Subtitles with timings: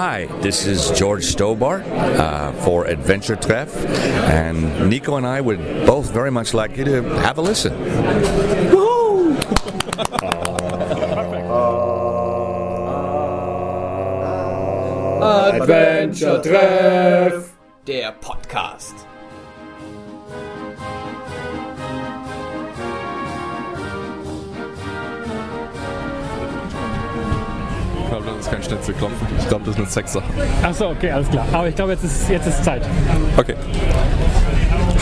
[0.00, 3.68] Hi, this is George Stobart uh, for Adventure Treff,
[4.30, 7.74] and Nico and I would both very much like you to have a listen.
[15.22, 17.50] Adventure Treff,
[17.84, 18.12] der
[28.70, 29.26] kein Schnitzelklopfen.
[29.38, 30.24] Ich glaube, das ist eine Sexsache.
[30.62, 31.46] Achso, okay, alles klar.
[31.52, 32.82] Aber ich glaube, jetzt ist, jetzt ist Zeit.
[33.36, 33.54] Okay.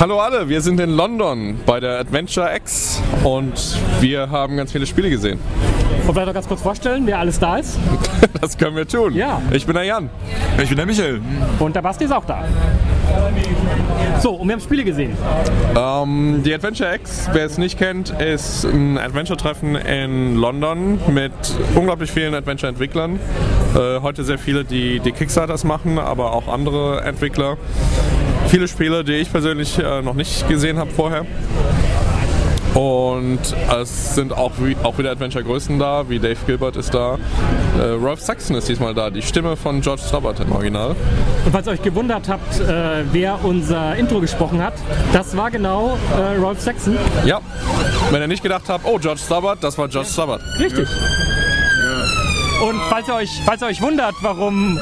[0.00, 4.86] Hallo alle, wir sind in London bei der Adventure X und wir haben ganz viele
[4.86, 5.40] Spiele gesehen.
[6.06, 7.78] Und vielleicht noch ganz kurz vorstellen, wer alles da ist.
[8.40, 9.14] Das können wir tun.
[9.14, 9.42] Ja.
[9.50, 10.10] Ich bin der Jan.
[10.62, 11.20] Ich bin der Michael.
[11.58, 12.44] Und der Basti ist auch da.
[14.20, 15.16] So, und wir haben Spiele gesehen.
[15.76, 21.32] Ähm, die Adventure X, wer es nicht kennt, ist ein Adventure-Treffen in London mit
[21.74, 23.18] unglaublich vielen Adventure-Entwicklern.
[23.74, 27.56] Äh, heute sehr viele, die die Kickstarters machen, aber auch andere Entwickler.
[28.48, 31.26] Viele Spiele, die ich persönlich äh, noch nicht gesehen habe vorher.
[32.74, 33.40] Und
[33.80, 34.52] es sind auch,
[34.82, 37.18] auch wieder Adventure-Größen da, wie Dave Gilbert ist da.
[37.78, 40.94] Äh, Rolf Saxon ist diesmal da, die Stimme von George Stobbart im Original.
[41.44, 44.74] Und falls ihr euch gewundert habt, äh, wer unser Intro gesprochen hat,
[45.12, 46.96] das war genau äh, Rolf Saxon.
[47.24, 47.40] Ja,
[48.10, 50.42] wenn ihr nicht gedacht habt, oh, George Stobbart, das war George Stobbart.
[50.58, 50.88] Richtig.
[52.60, 54.78] Und falls ihr, euch, falls ihr euch wundert, warum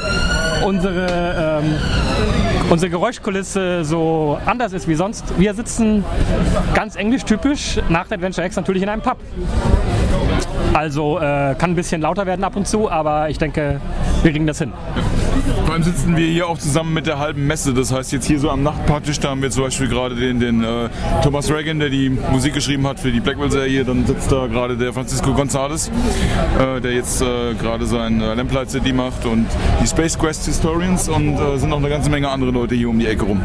[0.65, 1.75] unsere, ähm,
[2.71, 6.03] unsere Geräuschkulisse so anders ist wie sonst, wir sitzen
[6.73, 9.17] ganz englisch-typisch nach der Adventure X natürlich in einem Pub.
[10.73, 13.81] Also äh, kann ein bisschen lauter werden ab und zu, aber ich denke,
[14.23, 14.73] wir kriegen das hin.
[15.65, 17.73] Vor allem sitzen wir hier auch zusammen mit der halben Messe.
[17.73, 20.63] Das heißt, jetzt hier so am Nachtparktisch, da haben wir zum Beispiel gerade den, den
[20.63, 20.89] äh,
[21.23, 23.83] Thomas Reagan, der die Musik geschrieben hat für die Blackwell-Serie.
[23.83, 25.91] Dann sitzt da gerade der Francisco Gonzalez,
[26.59, 29.47] äh, der jetzt äh, gerade sein äh, Lamplight-CD macht und
[29.81, 32.97] die Space Quest Historians und äh, sind noch eine ganze Menge andere Leute hier um
[32.97, 33.41] die Ecke rum.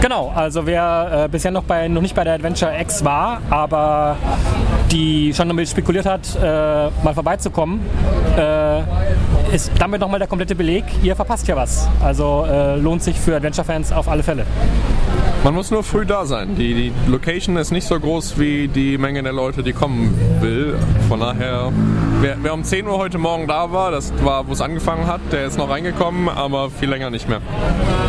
[0.00, 4.16] Genau, also wer bisher noch, bei, noch nicht bei der Adventure X war, aber
[4.94, 6.40] die schon damit spekuliert hat, äh,
[7.02, 7.80] mal vorbeizukommen,
[8.38, 11.88] äh, ist damit nochmal der komplette Beleg, ihr verpasst ja was.
[12.02, 14.46] Also äh, lohnt sich für Adventure-Fans auf alle Fälle.
[15.42, 16.54] Man muss nur früh da sein.
[16.56, 20.76] Die, die Location ist nicht so groß wie die Menge der Leute, die kommen will.
[21.08, 21.70] Von daher,
[22.20, 25.20] wer, wer um 10 Uhr heute Morgen da war, das war, wo es angefangen hat,
[25.32, 27.40] der ist noch reingekommen, aber viel länger nicht mehr.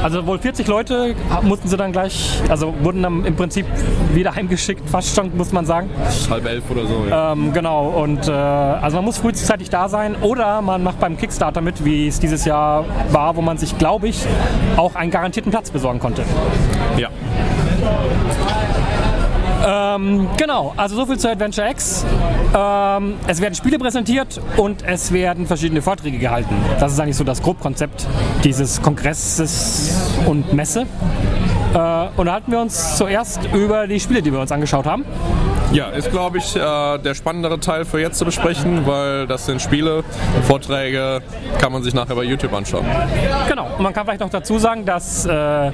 [0.03, 3.65] Also wohl 40 Leute mussten sie dann gleich, also wurden dann im Prinzip
[4.13, 5.89] wieder heimgeschickt, fast schon, muss man sagen.
[6.29, 7.05] Halb elf oder so.
[7.09, 7.31] Ja.
[7.33, 11.61] Ähm, genau, und äh, also man muss frühzeitig da sein oder man macht beim Kickstarter
[11.61, 14.25] mit, wie es dieses Jahr war, wo man sich, glaube ich,
[14.77, 16.23] auch einen garantierten Platz besorgen konnte.
[16.97, 17.09] ja.
[19.67, 22.05] Ähm, genau, also so viel zu Adventure X.
[22.55, 26.55] Ähm, es werden Spiele präsentiert und es werden verschiedene Vorträge gehalten.
[26.79, 28.05] Das ist eigentlich so das Grobkonzept
[28.43, 30.81] dieses Kongresses und Messe.
[31.73, 35.03] Äh, unterhalten wir uns zuerst über die Spiele, die wir uns angeschaut haben.
[35.71, 36.59] Ja, ist glaube ich äh,
[36.99, 40.03] der spannendere Teil für jetzt zu besprechen, weil das sind Spiele,
[40.43, 41.21] Vorträge
[41.59, 42.85] kann man sich nachher bei YouTube anschauen.
[43.47, 45.71] Genau, man kann vielleicht noch dazu sagen, dass äh,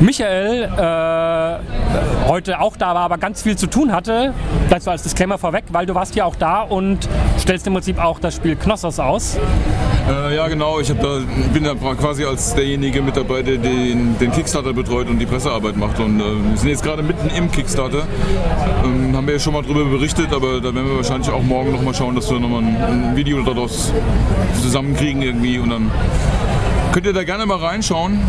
[0.00, 4.34] Michael äh, heute auch da war, aber ganz viel zu tun hatte.
[4.66, 7.08] Vielleicht so als Disclaimer vorweg, weil du warst ja auch da und
[7.42, 9.36] stellst im Prinzip auch das Spiel Knossos aus.
[10.08, 10.80] Äh, ja, genau.
[10.80, 11.20] Ich da,
[11.52, 15.76] bin da quasi als derjenige mit dabei, der den, den Kickstarter betreut und die Pressearbeit
[15.76, 15.98] macht.
[16.00, 18.06] Und äh, wir sind jetzt gerade mitten im Kickstarter.
[18.84, 21.72] Ähm, haben wir ja schon mal drüber berichtet, aber da werden wir wahrscheinlich auch morgen
[21.72, 23.92] noch mal schauen, dass wir noch mal ein, ein Video daraus
[24.60, 25.90] zusammenkriegen irgendwie und dann
[26.92, 28.20] Könnt ihr da gerne mal reinschauen.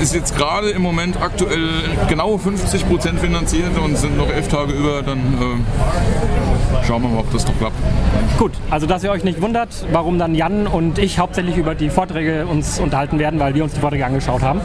[0.00, 1.68] Ist jetzt gerade im Moment aktuell
[2.08, 5.02] genau 50% finanziert und sind noch elf Tage über.
[5.02, 7.74] Dann äh, schauen wir mal, ob das doch klappt.
[8.38, 11.90] Gut, also dass ihr euch nicht wundert, warum dann Jan und ich hauptsächlich über die
[11.90, 14.60] Vorträge uns unterhalten werden, weil wir uns die Vorträge angeschaut haben.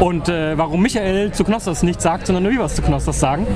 [0.00, 3.46] Und äh, warum Michael zu Knossos nichts sagt, sondern nur wir was zu Knossos sagen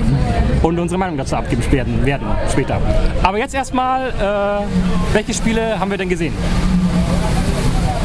[0.63, 2.79] und unsere Meinung dazu abgeben werden, werden später.
[3.21, 6.33] Aber jetzt erstmal, äh, welche Spiele haben wir denn gesehen?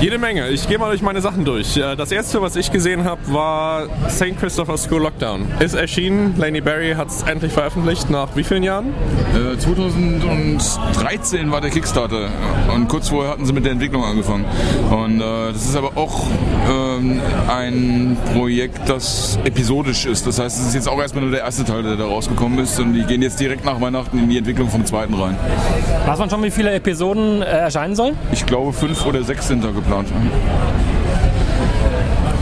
[0.00, 0.48] Jede Menge.
[0.48, 1.76] Ich gehe mal durch meine Sachen durch.
[1.76, 4.36] Äh, Das erste, was ich gesehen habe, war St.
[4.38, 5.46] Christopher School Lockdown.
[5.60, 6.34] Ist erschienen.
[6.36, 8.10] Laney Berry hat es endlich veröffentlicht.
[8.10, 8.92] Nach wie vielen Jahren?
[9.34, 12.28] Äh, 2013 war der Kickstarter
[12.74, 14.44] und kurz vorher hatten sie mit der Entwicklung angefangen.
[14.90, 16.26] Und äh, das ist aber auch
[16.68, 20.26] ähm, ein Projekt, das episodisch ist.
[20.26, 22.78] Das heißt, es ist jetzt auch erstmal nur der erste Teil, der da rausgekommen ist
[22.78, 25.36] und die gehen jetzt direkt nach Weihnachten in die Entwicklung vom zweiten rein.
[26.04, 28.18] Weiß man schon, wie viele Episoden äh, erscheinen sollen?
[28.32, 29.83] Ich glaube, fünf oder sechs sind da geplant.
[29.86, 30.93] Club Lounge.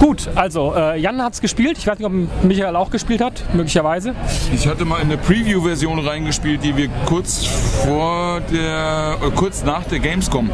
[0.03, 1.79] Gut, also äh, Jan hat es gespielt.
[1.79, 2.13] Ich weiß nicht, ob
[2.43, 4.17] Michael auch gespielt hat, möglicherweise.
[4.53, 9.85] Ich hatte mal in eine Preview-Version reingespielt, die wir kurz vor der, äh, kurz nach
[9.85, 10.51] der Gamescom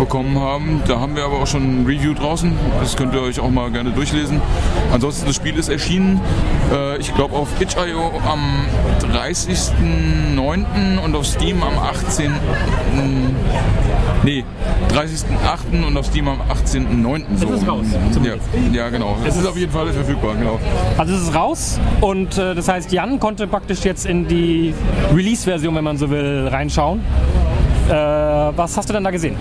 [0.00, 0.82] bekommen haben.
[0.88, 2.52] Da haben wir aber auch schon ein Review draußen.
[2.80, 4.42] Das könnt ihr euch auch mal gerne durchlesen.
[4.92, 6.20] Ansonsten das Spiel ist erschienen,
[6.72, 8.66] äh, ich glaube auf itch.io am
[9.14, 10.98] 30.09.
[11.04, 12.32] und auf Steam am 18.
[14.24, 14.44] Nee,
[14.90, 15.86] 30.08.
[15.86, 17.24] und auf Steam am 18.09.
[17.36, 17.52] So.
[17.52, 18.48] ist raus, Ja, zumindest.
[18.88, 19.16] Ja, genau.
[19.26, 20.58] Es ist auf jeden Fall verfügbar, genau.
[20.96, 24.74] Also es ist raus und äh, das heißt, Jan konnte praktisch jetzt in die
[25.14, 27.00] Release-Version, wenn man so will, reinschauen.
[27.88, 29.36] Äh, was hast du denn da gesehen?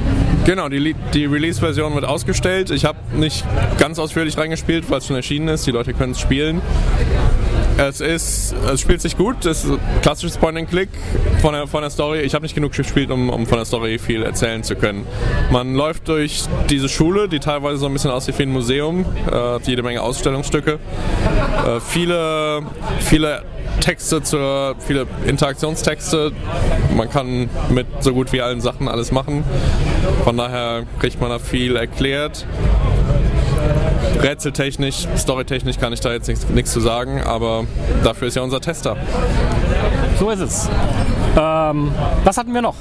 [0.46, 2.72] Genau, die, die Release-Version wird ausgestellt.
[2.72, 3.46] Ich habe nicht
[3.78, 5.66] ganz ausführlich reingespielt, weil es schon erschienen ist.
[5.68, 6.62] Die Leute können es spielen.
[7.78, 9.46] Es ist, es spielt sich gut.
[9.46, 10.90] Es ist ein klassisches Point-and-Click
[11.42, 12.22] von der, von der Story.
[12.22, 15.06] Ich habe nicht genug gespielt, um, um von der Story viel erzählen zu können.
[15.52, 19.06] Man läuft durch diese Schule, die teilweise so ein bisschen aussieht wie ein Museum.
[19.32, 20.74] Äh, jede Menge Ausstellungsstücke.
[20.74, 22.64] Äh, viele,
[23.00, 23.44] viele
[23.80, 26.32] Texte zur, viele Interaktionstexte.
[26.96, 29.44] Man kann mit so gut wie allen Sachen alles machen.
[30.24, 32.48] Von daher kriegt man da viel erklärt.
[34.22, 37.66] Rätseltechnisch, storytechnisch kann ich da jetzt nichts, zu sagen, aber
[38.04, 38.98] dafür ist ja unser Tester.
[40.20, 40.70] So ist es.
[41.38, 41.92] Ähm,
[42.24, 42.76] was hatten wir noch?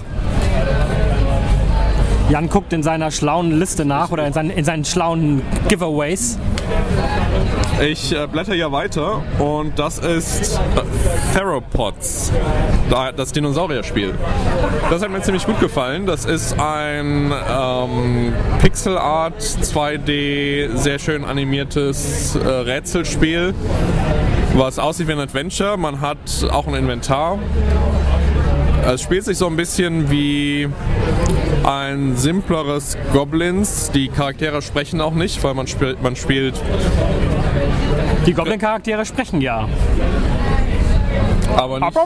[2.28, 6.38] Jan guckt in seiner schlauen Liste nach oder in seinen, in seinen schlauen Giveaways.
[7.80, 12.32] Ich äh, blätter hier weiter und das ist äh, Theropods,
[12.88, 14.14] da- das Dinosaurierspiel.
[14.88, 16.06] Das hat mir ziemlich gut gefallen.
[16.06, 18.32] Das ist ein ähm,
[18.62, 23.52] Pixel Art 2D, sehr schön animiertes äh, Rätselspiel,
[24.54, 25.76] was aussieht wie ein Adventure.
[25.76, 26.16] Man hat
[26.50, 27.38] auch ein Inventar.
[28.86, 30.68] Es spielt sich so ein bisschen wie
[31.64, 33.90] ein simpleres Goblins.
[33.90, 36.54] Die Charaktere sprechen auch nicht, weil man spielt, man spielt
[38.26, 39.68] Die Goblin-Charaktere sprechen ja.
[41.56, 41.96] Aber nicht.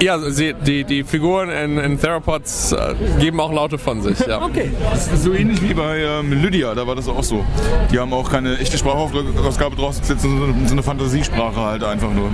[0.00, 4.18] Ja, sie, die, die Figuren in, in Theropods äh, geben auch Laute von sich.
[4.26, 4.40] Ja.
[4.50, 4.72] Okay.
[5.14, 7.44] So ähnlich wie bei ähm, Lydia, da war das auch so.
[7.92, 12.30] Die haben auch keine echte Sprachausgabe draus gesetzt, sondern so eine Fantasiesprache halt einfach nur.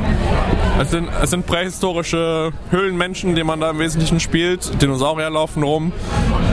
[0.80, 4.80] Es, sind, es sind prähistorische Höhlenmenschen, die man da im Wesentlichen spielt.
[4.80, 5.92] Dinosaurier laufen rum.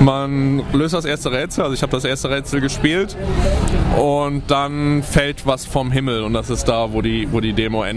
[0.01, 3.15] Man löst das erste Rätsel, also ich habe das erste Rätsel gespielt.
[3.97, 7.83] Und dann fällt was vom Himmel und das ist da, wo die, wo die Demo
[7.83, 7.93] endet.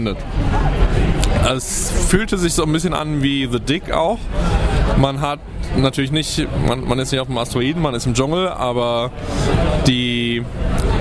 [1.49, 4.19] Es fühlte sich so ein bisschen an wie The Dick auch.
[4.97, 5.39] Man hat
[5.77, 9.11] natürlich nicht, man, man ist nicht auf dem Asteroiden, man ist im Dschungel, aber
[9.85, 10.43] die,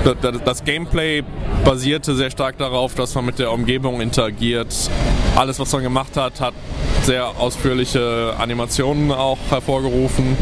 [0.04, 1.22] das, das Gameplay
[1.64, 4.74] basierte sehr stark darauf, dass man mit der Umgebung interagiert.
[5.34, 6.54] Alles, was man gemacht hat, hat
[7.02, 10.36] sehr ausführliche Animationen auch hervorgerufen.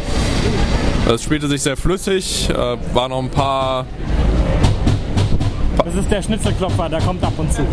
[1.13, 2.55] Es spielte sich sehr flüssig, äh,
[2.95, 3.87] waren noch ein paar
[5.85, 7.67] Das ist der Schnitzelklopfer, der kommt ab und zu.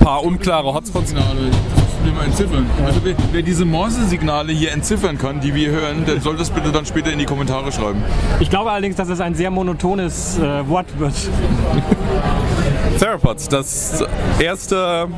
[0.00, 1.10] Paar unklare Hotspots.
[1.10, 2.66] Signale, das müssen wir mal entziffern.
[2.84, 6.72] Also wer, wer diese Morse-Signale hier entziffern kann, die wir hören, der soll das bitte
[6.72, 8.02] dann später in die Kommentare schreiben.
[8.40, 11.14] Ich glaube allerdings, dass es ein sehr monotones äh, Wort wird.
[12.98, 14.04] Theropods, das
[14.38, 15.08] erste,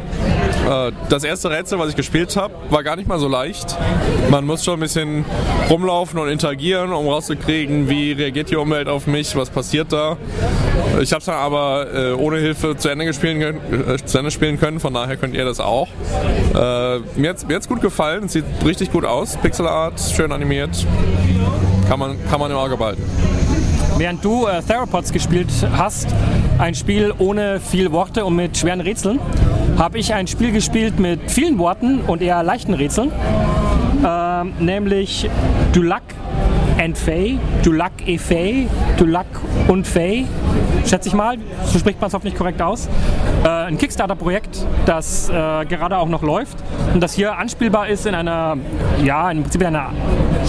[0.69, 3.77] äh, das erste Rätsel, was ich gespielt habe, war gar nicht mal so leicht.
[4.31, 5.25] Man muss schon ein bisschen
[5.69, 10.17] rumlaufen und interagieren, um rauszukriegen, wie reagiert die Umwelt auf mich, was passiert da.
[11.01, 14.59] Ich habe es dann aber äh, ohne Hilfe zu Ende, können- äh, zu Ende spielen
[14.61, 15.89] können, von daher könnt ihr das auch.
[16.55, 20.87] Äh, mir hat es gut gefallen, es sieht richtig gut aus, Pixel Art, schön animiert.
[21.89, 23.03] Kann man, kann man im Auge behalten.
[24.03, 26.09] Während du äh, Theropods gespielt hast,
[26.59, 29.21] ein Spiel ohne viel Worte und mit schweren Rätseln,
[29.79, 33.13] habe ich ein Spiel gespielt mit vielen Worten und eher leichten Rätseln.
[34.05, 35.31] Ähm, nämlich
[35.73, 36.03] Dulac
[36.81, 38.67] and Fay, Dulac et Fay,
[38.97, 39.29] Dulac
[39.69, 40.27] und Fay,
[40.85, 42.89] schätze ich mal, so spricht man es hoffentlich korrekt aus.
[43.45, 46.57] Äh, ein Kickstarter-Projekt, das äh, gerade auch noch läuft
[46.93, 48.57] und das hier anspielbar ist in einer,
[49.05, 49.93] ja, im Prinzip einer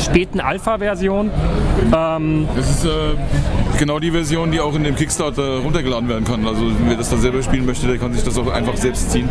[0.04, 1.32] späten Alpha-Version.
[1.96, 2.90] Ähm, Das ist äh,
[3.80, 6.46] genau die Version, die auch in dem Kickstarter runtergeladen werden kann.
[6.46, 9.30] Also wer das da selber spielen möchte, der kann sich das auch einfach selbst ziehen.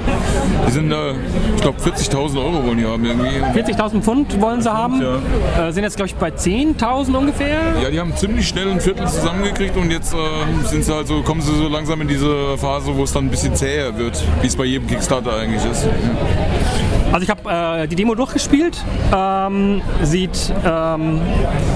[0.66, 1.12] Die sind, äh,
[1.56, 3.28] ich glaube, 40.000 Euro wollen die haben irgendwie.
[3.60, 5.00] 40.000 Pfund wollen sie haben.
[5.00, 5.68] Ja.
[5.68, 7.58] Äh, sind jetzt, glaube ich, bei 10.000 ungefähr.
[7.82, 10.16] Ja, die haben ziemlich schnell ein Viertel zusammengekriegt und jetzt äh,
[10.68, 13.30] sind sie halt so, kommen sie so langsam in diese Phase, wo es dann ein
[13.30, 15.86] bisschen zäher wird, wie es bei jedem Kickstarter eigentlich ist.
[17.12, 18.82] Also ich habe äh, die Demo durchgespielt.
[19.14, 21.20] Ähm, sieht ähm,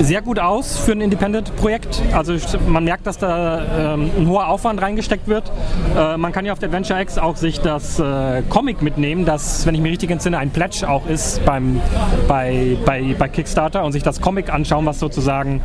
[0.01, 2.01] sehr gut aus für ein Independent-Projekt.
[2.13, 2.35] Also
[2.67, 5.53] man merkt, dass da ähm, ein hoher Aufwand reingesteckt wird.
[5.95, 9.67] Äh, man kann ja auf der Adventure X auch sich das äh, Comic mitnehmen, das,
[9.67, 11.83] wenn ich mich richtig entsinne, ein Pledge auch ist beim,
[12.27, 15.61] bei, bei, bei Kickstarter und sich das Comic anschauen, was sozusagen,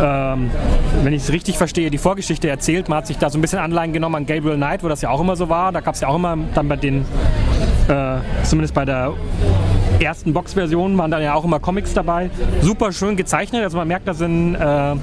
[0.00, 0.50] ähm,
[1.04, 2.88] wenn ich es richtig verstehe, die Vorgeschichte erzählt.
[2.88, 5.10] Man hat sich da so ein bisschen Anleihen genommen an Gabriel Knight, wo das ja
[5.10, 5.70] auch immer so war.
[5.70, 7.04] Da gab es ja auch immer dann bei den,
[7.88, 9.12] äh, zumindest bei der
[10.00, 12.30] ersten Box-Versionen waren dann ja auch immer Comics dabei.
[12.60, 13.62] Super schön gezeichnet.
[13.62, 14.94] Also man merkt, da sind äh,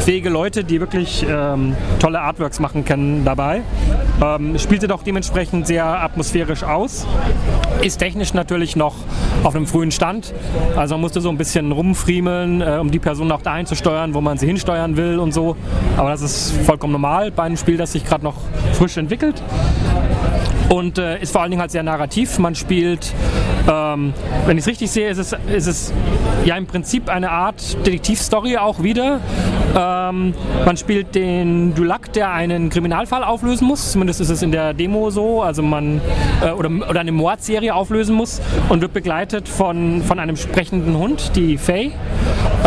[0.00, 3.62] fähige Leute, die wirklich ähm, tolle Artworks machen können dabei.
[4.22, 7.06] Ähm, spielte doch dementsprechend sehr atmosphärisch aus.
[7.82, 8.94] Ist technisch natürlich noch
[9.42, 10.32] auf einem frühen Stand.
[10.76, 14.14] Also man musste so ein bisschen rumfriemeln, äh, um die Person auch dahin zu steuern,
[14.14, 15.56] wo man sie hinsteuern will und so.
[15.96, 18.36] Aber das ist vollkommen normal bei einem Spiel, das sich gerade noch
[18.72, 19.42] frisch entwickelt
[20.68, 22.38] und äh, ist vor allen Dingen halt sehr narrativ.
[22.38, 23.12] Man spielt,
[23.70, 24.12] ähm,
[24.46, 25.92] wenn ich es richtig sehe, ist es, ist es
[26.44, 29.20] ja im Prinzip eine Art Detektivstory auch wieder.
[29.76, 33.92] Ähm, man spielt den Dulac, der einen Kriminalfall auflösen muss.
[33.92, 35.42] Zumindest ist es in der Demo so.
[35.42, 36.00] Also man
[36.42, 41.32] äh, oder, oder eine Mordserie auflösen muss und wird begleitet von, von einem sprechenden Hund,
[41.36, 41.92] die Faye,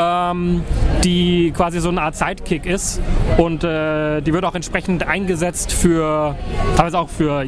[0.10, 0.64] ähm,
[1.04, 3.02] die quasi so eine Art Sidekick ist.
[3.38, 6.36] Und äh, die wird auch entsprechend eingesetzt für,
[6.76, 7.46] teilweise auch für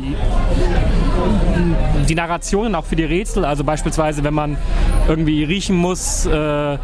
[2.07, 3.45] die Narrationen auch für die Rätsel.
[3.45, 4.57] Also beispielsweise, wenn man
[5.07, 6.77] irgendwie riechen muss, äh,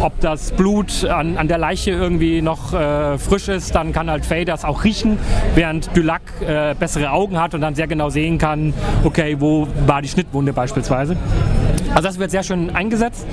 [0.00, 4.24] ob das Blut an, an der Leiche irgendwie noch äh, frisch ist, dann kann halt
[4.24, 5.18] Faye das auch riechen,
[5.54, 8.74] während Dulac äh, bessere Augen hat und dann sehr genau sehen kann,
[9.04, 11.16] okay, wo war die Schnittwunde beispielsweise.
[11.94, 13.24] Also das wird sehr schön eingesetzt,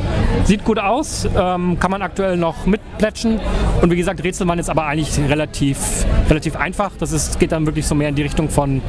[0.43, 3.39] sieht gut aus, ähm, kann man aktuell noch mitplätschen
[3.81, 6.91] und wie gesagt, Rätsel waren jetzt aber eigentlich relativ, relativ einfach.
[6.99, 8.81] Das ist, geht dann wirklich so mehr in die Richtung von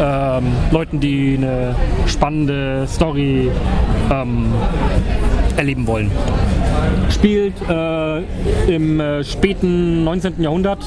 [0.00, 1.74] ähm, Leuten, die eine
[2.06, 3.50] spannende Story
[4.12, 4.52] ähm,
[5.56, 6.10] erleben wollen.
[7.10, 8.18] Spielt äh,
[8.72, 10.40] im äh, späten 19.
[10.40, 10.84] Jahrhundert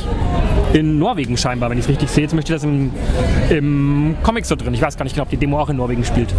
[0.74, 2.24] in Norwegen scheinbar, wenn ich es richtig sehe.
[2.24, 2.92] Jetzt möchte ich das im,
[3.50, 4.74] im Comic so drin.
[4.74, 6.34] Ich weiß gar nicht genau, ob die Demo auch in Norwegen spielt.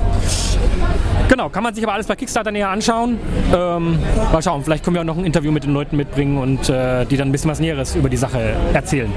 [1.28, 3.18] Genau, kann man sich aber alles bei Kickstarter näher anschauen.
[3.54, 3.99] Ähm,
[4.32, 7.04] mal schauen, vielleicht können wir auch noch ein Interview mit den Leuten mitbringen und äh,
[7.06, 9.12] die dann ein bisschen was Näheres über die Sache erzählen.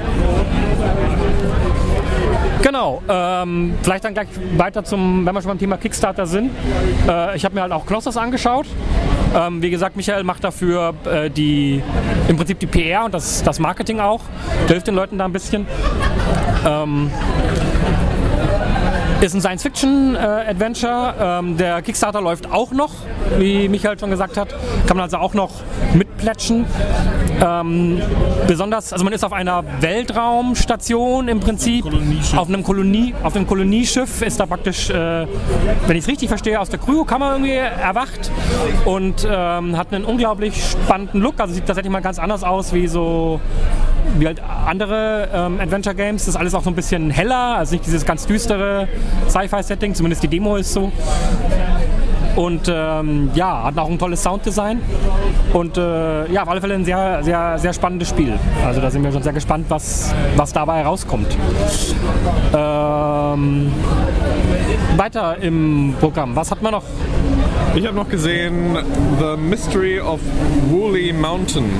[2.62, 6.50] Genau, ähm, vielleicht dann gleich weiter zum, wenn wir schon beim Thema Kickstarter sind.
[7.06, 8.66] Äh, ich habe mir halt auch Colossus angeschaut.
[9.34, 11.82] Ähm, wie gesagt, Michael macht dafür äh, die,
[12.28, 14.20] im Prinzip die PR und das, das Marketing auch.
[14.68, 15.66] Hilft den Leuten da ein bisschen.
[16.64, 17.10] Ähm,
[19.20, 21.14] ist ein Science-Fiction-Adventure.
[21.18, 22.92] Ähm, der Kickstarter läuft auch noch,
[23.38, 24.54] wie Michael schon gesagt hat.
[24.86, 25.50] Kann man also auch noch
[25.94, 26.66] mitplätschen.
[27.44, 28.00] Ähm,
[28.46, 31.84] besonders, also man ist auf einer Weltraumstation im Prinzip.
[32.36, 35.26] Auf einem, Kolonie, auf einem Kolonieschiff ist da praktisch, äh,
[35.86, 38.30] wenn ich es richtig verstehe, aus der Kryokammer irgendwie erwacht
[38.84, 41.40] und ähm, hat einen unglaublich spannenden Look.
[41.40, 43.40] Also sieht tatsächlich mal ganz anders aus wie so
[44.18, 46.24] wie halt andere ähm, Adventure Games.
[46.24, 48.88] Das ist alles auch so ein bisschen heller, also nicht dieses ganz düstere
[49.28, 50.92] Sci-Fi-Setting, zumindest die Demo ist so.
[52.36, 54.80] Und ähm, ja, hat auch ein tolles Sounddesign.
[55.52, 58.38] Und äh, ja, auf alle Fälle ein sehr, sehr, sehr spannendes Spiel.
[58.66, 61.36] Also da sind wir schon sehr gespannt, was, was dabei herauskommt.
[62.52, 63.72] Ähm,
[64.96, 66.34] weiter im Programm.
[66.34, 66.84] Was hat man noch?
[67.74, 68.78] Ich habe noch gesehen
[69.18, 70.20] The Mystery of
[70.70, 71.70] Woolly Mountain.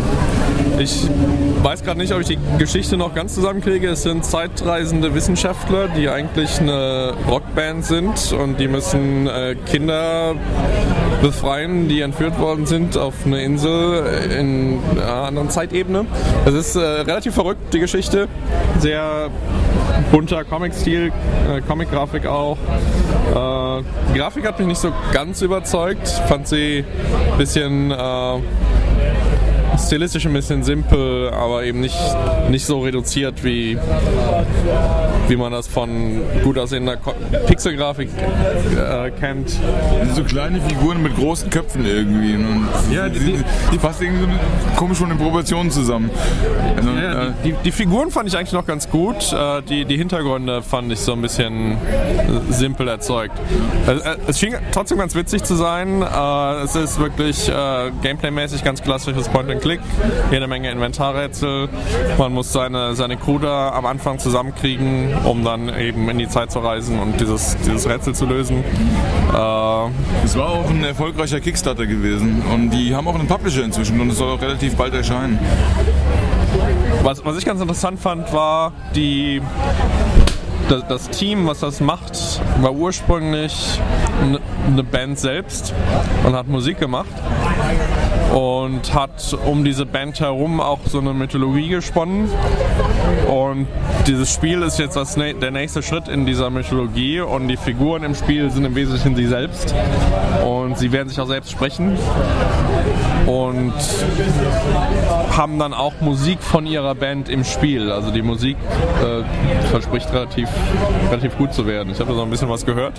[0.78, 1.08] Ich
[1.62, 3.88] weiß gerade nicht, ob ich die Geschichte noch ganz zusammenkriege.
[3.88, 10.34] Es sind zeitreisende Wissenschaftler, die eigentlich eine Rockband sind und die müssen äh, Kinder
[11.22, 14.04] befreien, die entführt worden sind auf eine Insel
[14.38, 16.06] in einer anderen Zeitebene.
[16.44, 18.28] Es ist äh, relativ verrückt, die Geschichte.
[18.78, 19.30] Sehr
[20.10, 21.12] bunter Comic-Stil,
[21.48, 22.58] äh, Comic-Grafik auch.
[23.30, 26.08] Äh, die Grafik hat mich nicht so ganz überzeugt.
[26.28, 26.84] Fand sie
[27.32, 27.94] ein bisschen äh,
[29.78, 31.96] stilistisch ein bisschen simpel, aber eben nicht,
[32.50, 33.76] nicht so reduziert wie,
[35.28, 36.96] wie man das von gut aussehender
[37.46, 38.08] Pixelgrafik
[38.76, 39.58] äh, kennt.
[40.14, 42.34] So kleine Figuren mit großen Köpfen irgendwie.
[42.34, 46.10] Und Ja, die, die- die, passen irgendwie so komisch von den Proportionen zusammen.
[46.76, 49.32] Also, Ja, äh, die, die, die Figuren fand ich eigentlich noch ganz gut.
[49.32, 51.76] Äh, die, die Hintergründe fand ich so ein bisschen äh,
[52.52, 53.36] simpel erzeugt.
[53.86, 56.02] Äh, äh, Es schien trotzdem ganz witzig zu sein.
[56.02, 59.28] Äh, Es ist wirklich äh, gameplaymäßig ganz klassisches
[59.64, 59.80] Point-and-Click.
[60.30, 61.68] Jede Menge Inventarrätsel.
[62.18, 66.61] Man muss seine, seine da am Anfang zusammenkriegen, um dann eben in die Zeit zu
[66.61, 68.59] reisen und dieses, dieses Rätsel zu lösen.
[69.33, 74.00] Äh, Es war auch ein erfolgreicher Kickstarter gewesen und die haben auch einen Publisher inzwischen
[74.00, 75.38] und es soll auch relativ bald erscheinen.
[77.02, 79.40] Was, was ich ganz interessant fand, war die,
[80.68, 83.80] das, Team, was das macht, war ursprünglich
[84.23, 84.40] eine
[84.75, 85.75] ne Band selbst
[86.25, 87.06] und hat Musik gemacht
[88.34, 92.28] und hat um diese Band herum auch so eine Mythologie gesponnen.
[93.30, 93.68] Und
[94.06, 98.14] dieses Spiel ist jetzt das, der nächste Schritt in dieser Mythologie und die Figuren im
[98.14, 99.74] Spiel sind im Wesentlichen sie selbst
[100.44, 101.96] und sie werden sich auch selbst sprechen
[103.26, 103.72] und
[105.30, 107.90] haben dann auch Musik von ihrer Band im Spiel.
[107.90, 108.56] Also die Musik
[109.02, 110.48] äh, verspricht relativ,
[111.10, 111.92] relativ gut zu werden.
[111.92, 112.94] Ich habe da so ein bisschen was gehört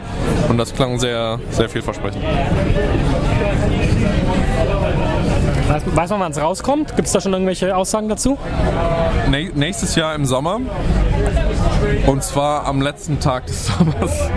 [0.49, 2.23] und das klang sehr, sehr vielversprechend.
[5.67, 6.95] Weiß, weiß man, wann es rauskommt?
[6.95, 8.37] Gibt es da schon irgendwelche Aussagen dazu?
[9.29, 10.59] Nä nächstes Jahr im Sommer.
[12.05, 14.29] Und zwar am letzten Tag des Sommers.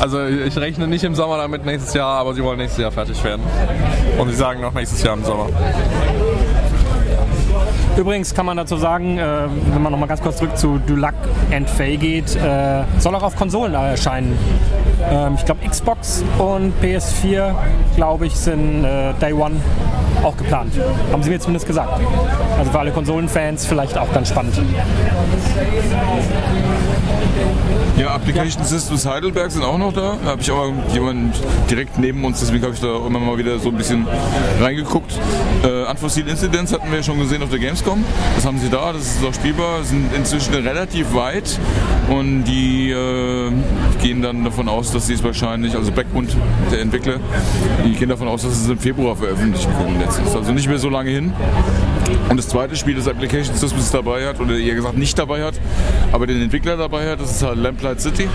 [0.00, 3.22] also ich rechne nicht im Sommer damit nächstes Jahr, aber sie wollen nächstes Jahr fertig
[3.22, 3.42] werden.
[4.18, 5.46] Und sie sagen noch nächstes Jahr im Sommer.
[7.96, 11.14] Übrigens kann man dazu sagen, äh, wenn man noch mal ganz kurz zurück zu Dulac
[11.52, 14.38] and Fay geht, äh, soll auch auf Konsolen erscheinen.
[15.10, 17.54] Ähm, ich glaube Xbox und PS4,
[17.96, 19.56] glaube ich, sind äh, Day One
[20.22, 20.72] auch geplant.
[21.12, 22.00] Haben sie mir zumindest gesagt.
[22.58, 24.54] Also für alle Konsolenfans vielleicht auch ganz spannend.
[27.96, 30.16] Ja, Application Systems Heidelberg sind auch noch da.
[30.22, 31.32] Da habe ich aber jemanden
[31.70, 34.06] direkt neben uns, deswegen habe ich da immer mal wieder so ein bisschen
[34.60, 35.18] reingeguckt.
[35.62, 38.04] Äh, Unforeseen Incidents hatten wir ja schon gesehen auf der Gamescom.
[38.36, 41.58] Das haben sie da, das ist auch spielbar, sind inzwischen relativ weit
[42.10, 43.50] und die äh,
[44.02, 46.36] gehen dann davon aus, dass sie es wahrscheinlich, also Backbund,
[46.70, 47.20] der Entwickler,
[47.84, 50.00] die gehen davon aus, dass sie es im Februar veröffentlichen können.
[50.00, 51.32] Jetzt ist also nicht mehr so lange hin.
[52.28, 55.54] Und das zweite Spiel, das Application Systems dabei hat, oder eher gesagt nicht dabei hat,
[56.10, 58.28] aber den Entwickler dabei hat, das ist halt Lamplight City.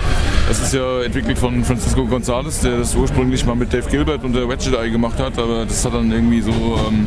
[0.48, 4.34] Das ist ja entwickelt von Francisco Gonzalez, der das ursprünglich mal mit Dave Gilbert und
[4.34, 7.06] der Wedget Eye gemacht hat, aber das hat dann irgendwie so, ähm,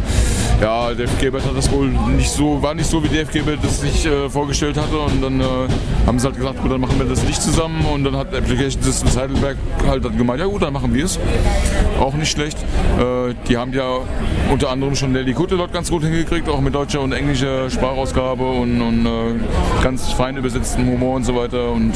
[0.61, 3.81] ja, Dave Gilbert hat das wohl nicht so, war nicht so, wie Dave Gilbert das
[3.81, 5.43] sich äh, vorgestellt hatte und dann äh,
[6.05, 8.81] haben sie halt gesagt, gut, dann machen wir das nicht zusammen und dann hat Application
[8.81, 11.19] Systems Heidelberg halt dann gemeint, ja gut, dann machen wir es.
[11.99, 12.57] Auch nicht schlecht.
[12.99, 13.99] Äh, die haben ja
[14.51, 18.43] unter anderem schon Nelly Kutte dort ganz gut hingekriegt, auch mit deutscher und englischer Sprachausgabe
[18.43, 21.71] und, und äh, ganz fein übersetzten Humor und so weiter.
[21.71, 21.93] Und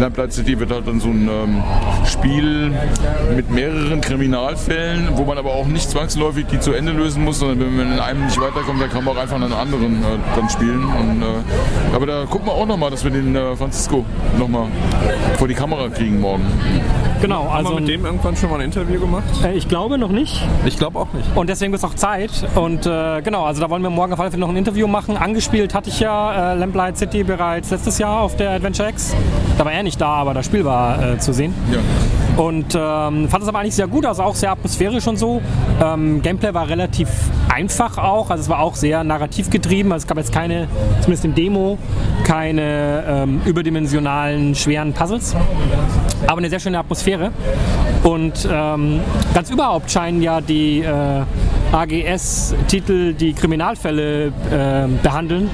[0.00, 1.62] Lamplight City wird halt dann so ein ähm,
[2.04, 2.72] Spiel
[3.34, 7.60] mit mehreren Kriminalfällen, wo man aber auch nicht zwangsläufig die zu Ende lösen muss, sondern
[7.60, 10.84] wenn man einem nicht weiterkommt, dann kann man auch einfach einen anderen äh, dann spielen.
[10.84, 14.04] Und, äh, aber da gucken wir auch nochmal, dass wir den äh, Francisco
[14.38, 14.66] nochmal
[15.38, 16.44] vor die Kamera kriegen morgen.
[17.20, 19.22] Genau, Haben also wir mit dem irgendwann schon mal ein Interview gemacht?
[19.44, 20.42] äh, ich glaube noch nicht.
[20.64, 21.28] Ich glaube auch nicht.
[21.36, 22.30] Und deswegen ist auch Zeit.
[22.56, 25.16] Und äh, genau, also da wollen wir morgen auf alle Fälle noch ein Interview machen.
[25.16, 29.14] Angespielt hatte ich ja äh, Lamplight City bereits letztes Jahr auf der Adventure X.
[29.56, 31.54] Da war er nicht da, aber das Spiel war äh, zu sehen.
[31.70, 31.78] Ja.
[32.42, 35.42] Und ähm, fand es aber eigentlich sehr gut, also auch sehr atmosphärisch und so.
[35.82, 37.08] Ähm, Gameplay war relativ
[37.52, 39.92] einfach auch, also es war auch sehr narrativ getrieben.
[39.92, 40.68] Also es gab jetzt keine,
[41.00, 41.78] zumindest im Demo,
[42.24, 45.34] keine ähm, überdimensionalen, schweren Puzzles.
[46.26, 47.32] Aber eine sehr schöne Atmosphäre.
[48.02, 49.00] Und ähm,
[49.34, 51.22] ganz überhaupt scheinen ja die äh,
[51.72, 54.30] AGS-Titel, die Kriminalfälle äh,
[55.02, 55.50] behandeln,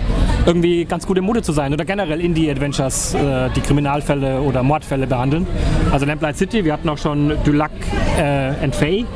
[0.46, 1.72] irgendwie ganz gut im Mode zu sein.
[1.72, 5.46] Oder generell Indie-Adventures, äh, die Kriminalfälle oder Mordfälle behandeln.
[5.92, 7.70] Also Lamplight City, wir hatten auch schon Dulac
[8.18, 9.06] äh, and Fay.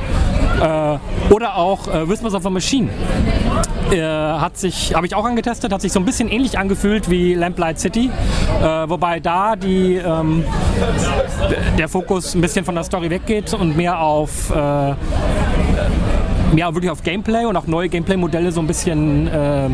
[0.60, 2.90] Äh, oder auch äh, Whispers of a Machine.
[3.90, 7.34] Äh, hat sich, habe ich auch angetestet, hat sich so ein bisschen ähnlich angefühlt wie
[7.34, 8.10] Lamplight City.
[8.60, 10.44] Äh, wobei da die, ähm,
[11.78, 14.94] der Fokus ein bisschen von der Story weggeht und mehr auf äh,
[16.54, 19.68] mehr wirklich auf Gameplay und auch neue Gameplay-Modelle so ein bisschen äh,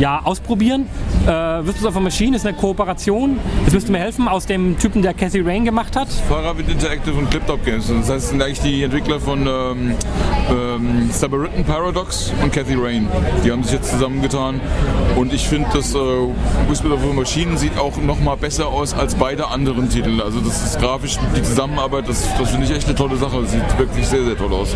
[0.00, 0.86] ja, ausprobieren.
[1.26, 5.02] Äh, Whispers of a Machine ist eine Kooperation, das müsste mir helfen, aus dem Typen,
[5.02, 6.08] der Cathy Rain gemacht hat.
[6.28, 7.88] Fahrrad Interactive und Cliptop Games.
[7.88, 9.94] Das heißt, das sind eigentlich die Entwickler von ähm,
[10.50, 13.08] ähm, Submarine Paradox und Cathy Rain.
[13.44, 14.60] Die haben sich jetzt zusammengetan
[15.16, 15.98] und ich finde, dass äh,
[16.68, 20.22] Whisper of a Machine sieht auch noch mal besser aus als beide anderen Titel.
[20.22, 23.42] Also das ist grafisch, die Zusammenarbeit, das, das finde ich echt eine tolle Sache.
[23.42, 24.74] Das sieht wirklich sehr, sehr toll aus.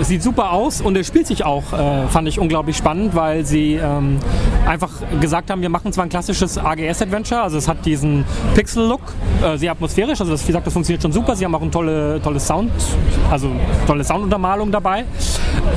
[0.00, 3.44] Es sieht super aus und es spielt sich auch, äh, fand ich unglaublich spannend, weil
[3.44, 4.18] sie ähm,
[4.66, 8.24] einfach gesagt haben, wir machen zwar ein klassisches AGS-Adventure, also es hat diesen
[8.54, 9.00] Pixel-Look,
[9.42, 11.36] äh, sehr atmosphärisch, also das, wie gesagt, das funktioniert schon super.
[11.36, 12.70] Sie haben auch ein tolle, tolles Sound,
[13.30, 13.50] also
[13.86, 15.04] tolle Sounduntermalung dabei.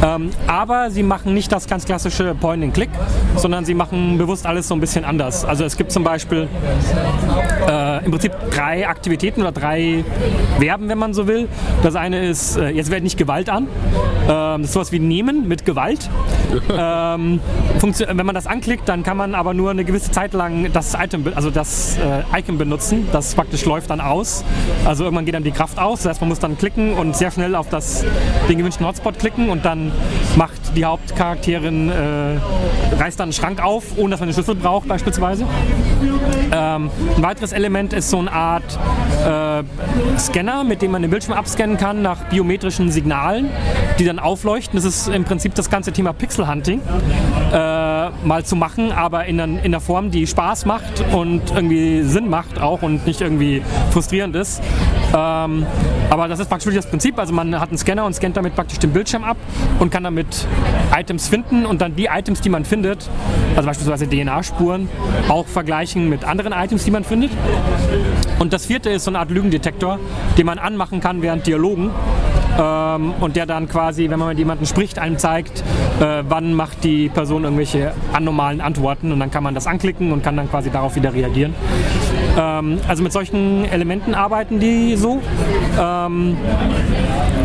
[0.04, 2.89] Ähm, aber sie machen nicht das ganz klassische Point-and-Click,
[3.36, 5.45] sondern sie machen bewusst alles so ein bisschen anders.
[5.45, 6.47] Also es gibt zum Beispiel
[7.67, 10.04] äh, im Prinzip drei Aktivitäten oder drei
[10.60, 11.47] Verben, wenn man so will.
[11.84, 13.67] Das eine ist, äh, jetzt werde nicht Gewalt an.
[14.30, 16.08] Ähm, das ist sowas wie nehmen mit Gewalt.
[16.78, 17.39] ähm,
[18.08, 21.24] wenn man das anklickt, dann kann man aber nur eine gewisse Zeit lang das Item,
[21.24, 23.08] be- also das äh, Icon benutzen.
[23.12, 24.44] Das praktisch läuft dann aus.
[24.86, 26.04] Also irgendwann geht dann die Kraft aus.
[26.04, 28.06] Das heißt, man muss dann klicken und sehr schnell auf das,
[28.48, 29.92] den gewünschten Hotspot klicken und dann
[30.36, 34.88] macht die Hauptcharakterin, äh, reißt dann einen Schrank auf, ohne dass man den Schlüssel braucht
[34.88, 35.46] beispielsweise.
[36.52, 38.63] Ähm, ein weiteres Element ist so eine Art
[39.26, 39.63] äh,
[40.20, 43.50] Scanner, mit dem man den Bildschirm abscannen kann nach biometrischen Signalen,
[43.98, 44.75] die dann aufleuchten.
[44.75, 46.82] Das ist im Prinzip das ganze Thema Pixel Hunting
[47.51, 52.29] äh, mal zu machen, aber in, in einer Form, die Spaß macht und irgendwie Sinn
[52.29, 54.62] macht auch und nicht irgendwie frustrierend ist.
[55.15, 55.65] Ähm,
[56.10, 57.17] aber das ist praktisch das Prinzip.
[57.17, 59.38] Also man hat einen Scanner und scannt damit praktisch den Bildschirm ab
[59.79, 60.47] und kann damit
[60.95, 63.10] Items finden und dann die Items, die man findet,
[63.55, 64.89] also beispielsweise DNA-Spuren,
[65.27, 67.32] auch vergleichen mit anderen Items, die man findet.
[68.39, 69.99] Und das vierte ist so eine Art Lügendetektor,
[70.38, 71.91] den man anmachen kann während Dialogen.
[72.60, 75.63] Ähm, und der dann quasi, wenn man mit jemandem spricht, einem zeigt,
[76.00, 79.12] äh, wann macht die Person irgendwelche anormalen Antworten.
[79.12, 81.54] Und dann kann man das anklicken und kann dann quasi darauf wieder reagieren.
[82.38, 85.22] Ähm, also mit solchen Elementen arbeiten die so.
[85.80, 86.38] Ähm,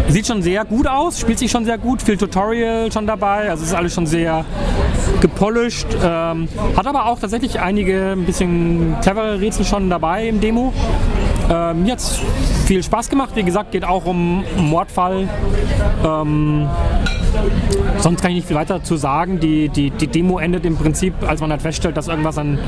[0.08, 3.50] sieht schon sehr gut aus, spielt sich schon sehr gut, viel Tutorial schon dabei.
[3.50, 4.44] Also ist alles schon sehr
[5.20, 5.86] gepolished.
[6.02, 10.72] Ähm, hat aber auch tatsächlich einige ein bisschen clevere Rätsel schon dabei im Demo.
[11.50, 12.20] Ähm, hat's
[12.64, 13.30] viel Spaß gemacht.
[13.34, 15.28] Wie gesagt, geht auch um Mordfall.
[16.04, 16.68] Ähm,
[17.98, 19.40] sonst kann ich nicht viel weiter dazu sagen.
[19.40, 22.58] Die, die, die Demo endet im Prinzip, als man halt feststellt, dass irgendwas an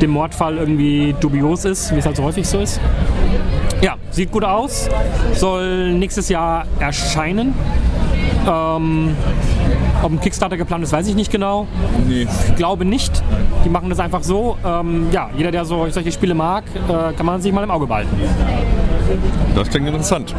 [0.00, 2.80] dem Mordfall irgendwie dubios ist, wie es halt so häufig so ist.
[3.80, 4.88] Ja, sieht gut aus.
[5.34, 7.54] Soll nächstes Jahr erscheinen.
[8.48, 9.16] Ähm,
[10.02, 11.66] ob ein Kickstarter geplant ist, weiß ich nicht genau.
[12.06, 12.26] Nee.
[12.48, 13.22] Ich glaube nicht.
[13.64, 14.56] Die machen das einfach so.
[14.64, 17.86] Ähm, ja, jeder, der so, solche Spiele mag, äh, kann man sich mal im Auge
[17.86, 18.10] behalten.
[19.54, 20.34] Das klingt interessant.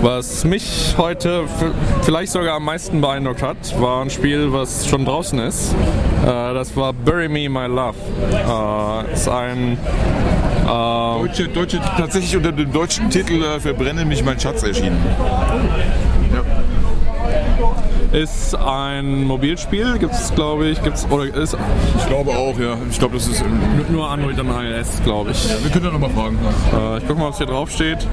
[0.00, 1.44] Was mich heute
[2.02, 5.74] vielleicht sogar am meisten beeindruckt hat, war ein Spiel, was schon draußen ist.
[6.24, 7.94] Äh, das war Bury Me My Love.
[8.32, 9.78] Äh, ist ein
[10.64, 14.98] Deutsche, deutsche, tatsächlich unter dem deutschen Titel äh, Verbrenne mich mein Schatz erschienen.
[18.12, 21.56] Ist ein Mobilspiel, gibt es glaube ich, gibt's oder ist
[21.98, 22.76] Ich glaube auch, ja.
[22.90, 23.40] Ich glaube, das ist.
[23.40, 25.48] ähm, nur Android und iOS, glaube ich.
[25.62, 26.38] Wir können ja nochmal fragen.
[26.72, 28.06] Äh, ich gucke mal, was hier drauf steht.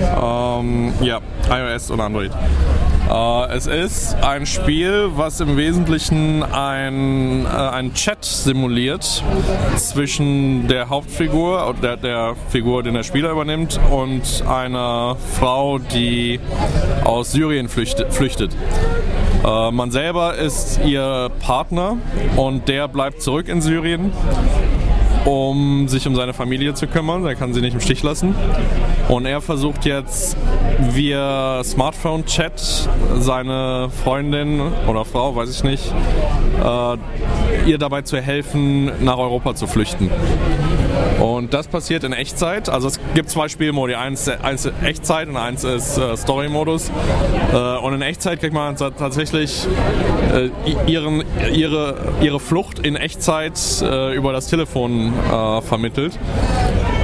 [0.00, 2.30] Ähm, ja, iOS und Android.
[3.08, 9.22] Äh, es ist ein Spiel, was im Wesentlichen ein, äh, ein Chat simuliert
[9.76, 16.40] zwischen der Hauptfigur, der, der Figur, den der Spieler übernimmt, und einer Frau, die
[17.04, 18.12] aus Syrien flüchtet.
[18.12, 18.56] flüchtet.
[19.44, 21.98] Äh, man selber ist ihr Partner
[22.36, 24.12] und der bleibt zurück in Syrien
[25.26, 27.26] um sich um seine Familie zu kümmern.
[27.26, 28.34] Er kann sie nicht im Stich lassen.
[29.08, 30.36] Und er versucht jetzt
[30.78, 35.92] via Smartphone-Chat seine Freundin oder Frau, weiß ich nicht,
[36.62, 40.10] äh, ihr dabei zu helfen, nach Europa zu flüchten.
[41.20, 42.68] Und das passiert in Echtzeit.
[42.68, 43.94] Also es gibt zwei Spielmodi.
[43.94, 46.90] Eins, eins ist Echtzeit und eins ist äh, Story-Modus.
[47.52, 49.66] Äh, und in Echtzeit kriegt man ta- tatsächlich
[50.34, 50.50] äh,
[50.90, 56.18] ihren, ihre, ihre Flucht in Echtzeit äh, über das Telefon äh, vermittelt.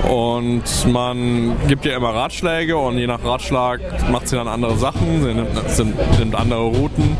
[0.08, 5.22] Und man gibt ihr immer Ratschläge und je nach Ratschlag macht sie dann andere Sachen,
[5.22, 5.84] sie nimmt, sie
[6.18, 7.16] nimmt andere Routen,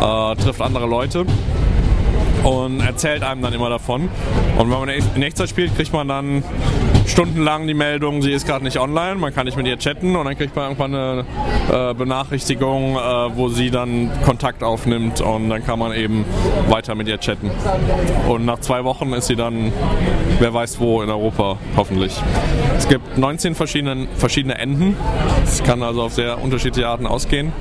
[0.00, 1.24] äh, trifft andere Leute
[2.44, 4.08] und erzählt einem dann immer davon.
[4.58, 6.42] Und wenn man in Echtzeit spielt, kriegt man dann
[7.10, 10.24] stundenlang die Meldung, sie ist gerade nicht online, man kann nicht mit ihr chatten und
[10.24, 11.24] dann kriegt man irgendwann eine
[11.90, 16.24] äh, Benachrichtigung, äh, wo sie dann Kontakt aufnimmt und dann kann man eben
[16.68, 17.50] weiter mit ihr chatten.
[18.28, 19.72] Und nach zwei Wochen ist sie dann,
[20.38, 22.14] wer weiß wo, in Europa, hoffentlich.
[22.78, 24.96] Es gibt 19 verschiedene, verschiedene Enden.
[25.44, 27.52] Es kann also auf sehr unterschiedliche Arten ausgehen.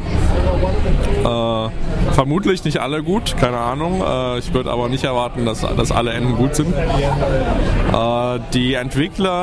[1.19, 1.69] Äh,
[2.13, 4.01] vermutlich nicht alle gut, keine Ahnung.
[4.01, 6.73] Äh, ich würde aber nicht erwarten, dass, dass alle Enden gut sind.
[6.73, 9.38] Äh, die Entwickler,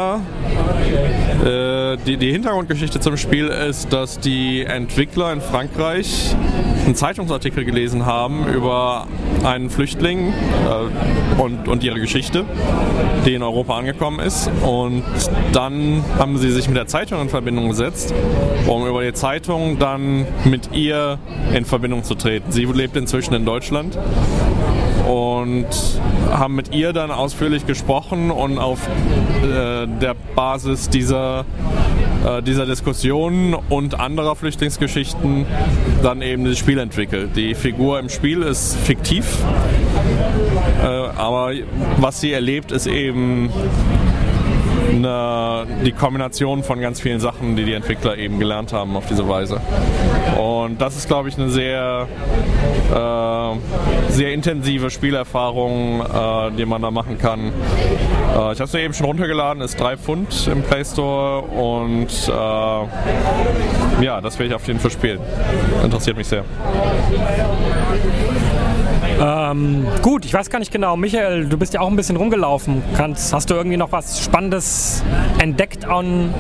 [1.45, 6.35] äh, die, die Hintergrundgeschichte zum Spiel ist, dass die Entwickler in Frankreich
[6.85, 9.07] einen Zeitungsartikel gelesen haben über
[9.45, 12.45] einen Flüchtling äh, und, und ihre Geschichte,
[13.25, 14.51] die in Europa angekommen ist.
[14.63, 15.03] Und
[15.53, 18.15] dann haben sie sich mit der Zeitung in Verbindung gesetzt,
[18.67, 21.19] um über die Zeitung dann mit ihr
[21.55, 22.53] in Verbindung zu treten.
[22.53, 23.99] Sie lebt inzwischen in Deutschland
[25.07, 25.67] und
[26.31, 28.89] haben mit ihr dann ausführlich gesprochen und auf
[29.43, 31.45] äh, der Basis dieser,
[32.27, 35.47] äh, dieser Diskussion und anderer Flüchtlingsgeschichten
[36.03, 37.37] dann eben das Spiel entwickelt.
[37.37, 39.39] Die Figur im Spiel ist fiktiv,
[40.83, 41.53] äh, aber
[41.99, 43.51] was sie erlebt, ist eben
[44.97, 49.29] eine, die Kombination von ganz vielen Sachen, die die Entwickler eben gelernt haben auf diese
[49.29, 49.61] Weise.
[50.39, 52.09] Und das ist, glaube ich, eine sehr,
[52.93, 57.53] äh, sehr intensive Spielerfahrung, äh, die man da machen kann.
[58.37, 62.09] Äh, ich habe es mir eben schon runtergeladen, ist 3 Pfund im Play Store und
[62.29, 65.21] äh, ja, das werde ich auf jeden Fall spielen.
[65.83, 66.45] Interessiert mich sehr.
[69.19, 70.97] Ähm, gut, ich weiß gar nicht genau.
[70.97, 72.83] Michael, du bist ja auch ein bisschen rumgelaufen.
[72.97, 75.03] Kannst, hast du irgendwie noch was Spannendes
[75.39, 76.35] entdeckt on,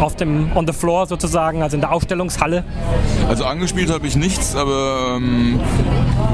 [0.00, 2.64] auf dem, on the floor sozusagen, also in der Ausstellungshalle?
[3.28, 5.60] Also angespielt habe ich nichts, aber ähm,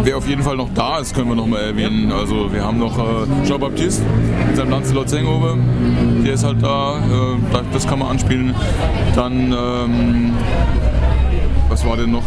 [0.03, 2.13] wer auf jeden Fall noch da ist, können wir noch mal erwähnen.
[2.13, 4.05] Also wir haben noch äh, Jean-Baptiste
[4.47, 5.57] mit seinem Lancelot Hangover.
[6.25, 8.55] Der ist halt da, äh, das kann man anspielen.
[9.15, 10.33] Dann, ähm,
[11.71, 12.25] was war denn noch?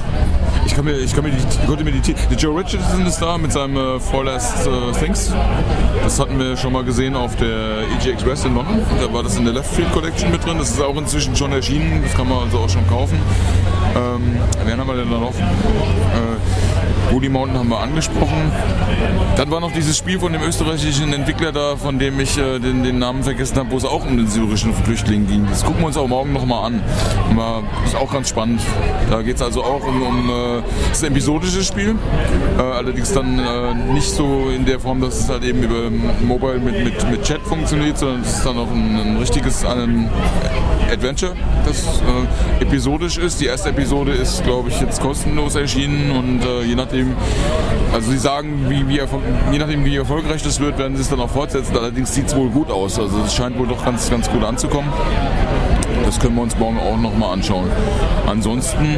[0.66, 3.38] Ich, kann mir, ich, kann mir die, konnte mir die, die Joe Richardson ist da
[3.38, 5.34] mit seinem äh, Four Last äh, Things.
[6.02, 8.82] Das hatten wir schon mal gesehen auf der EGX West in London.
[9.00, 10.58] Da war das in der Left Field Collection mit drin.
[10.58, 12.02] Das ist auch inzwischen schon erschienen.
[12.04, 13.20] Das kann man also auch schon kaufen.
[13.96, 15.34] Ähm, wen haben wir denn da noch?
[15.36, 16.63] Äh,
[17.14, 18.52] Woody Mountain haben wir angesprochen.
[19.38, 22.84] Dann war noch dieses Spiel von dem österreichischen Entwickler da, von dem ich äh, den,
[22.84, 25.46] den, Namen vergessen habe, wo es auch um den syrischen Flüchtling ging.
[25.48, 26.84] Das gucken wir uns auch morgen nochmal an.
[27.36, 28.62] War, ist auch ganz spannend.
[29.12, 31.96] Da geht es also auch um, um äh, das ist ein episodisches Spiel.
[32.58, 36.60] Äh, allerdings dann äh, nicht so in der Form, dass es halt eben über Mobile
[36.60, 40.10] mit, mit, mit Chat funktioniert, sondern es ist dann auch ein, ein richtiges ein
[40.92, 43.42] Adventure, das äh, episodisch ist.
[43.42, 47.03] Die erste Episode ist, glaube ich, jetzt kostenlos erschienen und äh, je nachdem,
[47.94, 49.00] also sie sagen, wie, wie
[49.52, 51.78] je nachdem wie erfolgreich das wird, werden sie es dann auch fortsetzen.
[51.78, 53.00] Allerdings sieht es wohl gut aus.
[53.00, 54.92] Also es scheint wohl doch ganz, ganz gut anzukommen.
[56.06, 57.70] Das können wir uns morgen auch nochmal anschauen.
[58.28, 58.98] Ansonsten,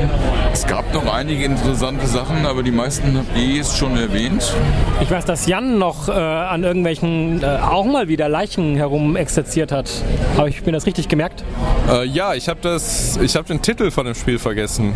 [0.52, 4.54] es gab noch einige interessante Sachen, aber die meisten habt ihr jetzt schon erwähnt.
[5.02, 9.72] Ich weiß, dass Jan noch äh, an irgendwelchen äh, auch mal wieder Leichen herum exerziert
[9.72, 9.90] hat.
[10.38, 11.44] Habe ich mir das richtig gemerkt?
[11.90, 14.94] Äh, ja, ich habe hab den Titel von dem Spiel vergessen.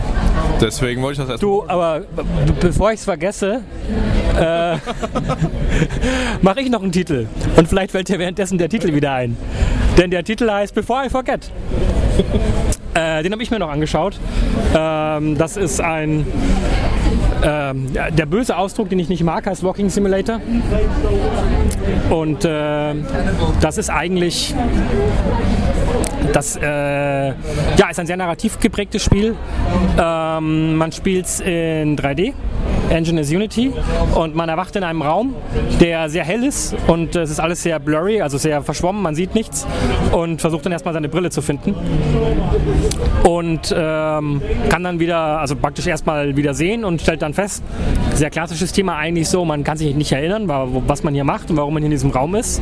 [0.61, 1.43] Deswegen wollte ich das erst.
[1.43, 2.01] Du, aber
[2.59, 3.61] bevor ich es vergesse,
[4.37, 4.75] äh,
[6.41, 7.27] mache ich noch einen Titel.
[7.55, 9.37] Und vielleicht fällt dir währenddessen der Titel wieder ein.
[9.97, 11.51] Denn der Titel heißt Before I Forget.
[12.95, 14.19] Äh, den habe ich mir noch angeschaut.
[14.75, 16.25] Ähm, das ist ein.
[17.43, 20.41] Ähm, der böse Ausdruck, den ich nicht mag, heißt Walking Simulator.
[22.09, 22.95] Und äh,
[23.61, 24.55] das ist eigentlich
[26.33, 29.35] das äh, ja, ist ein sehr narrativ geprägtes Spiel.
[29.97, 32.33] Ähm, man spielt es in 3D.
[32.89, 33.71] Engine ist Unity.
[34.15, 35.35] Und man erwacht in einem Raum,
[35.79, 39.35] der sehr hell ist und es ist alles sehr blurry, also sehr verschwommen, man sieht
[39.35, 39.65] nichts
[40.11, 41.75] und versucht dann erstmal seine Brille zu finden.
[43.23, 47.63] Und ähm, kann dann wieder, also praktisch erstmal wieder sehen und stellt dann fest,
[48.13, 51.57] sehr klassisches Thema eigentlich so, man kann sich nicht erinnern, was man hier macht und
[51.57, 52.61] warum man hier in diesem Raum ist.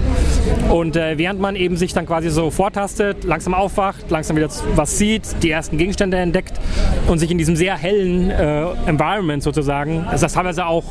[0.70, 4.98] Und äh, während man eben sich dann quasi so vortastet, langsam aufwacht, langsam wieder was
[4.98, 6.60] sieht, die ersten Gegenstände entdeckt
[7.08, 10.84] und sich in diesem sehr hellen äh, Environment sozusagen dass das teilweise auch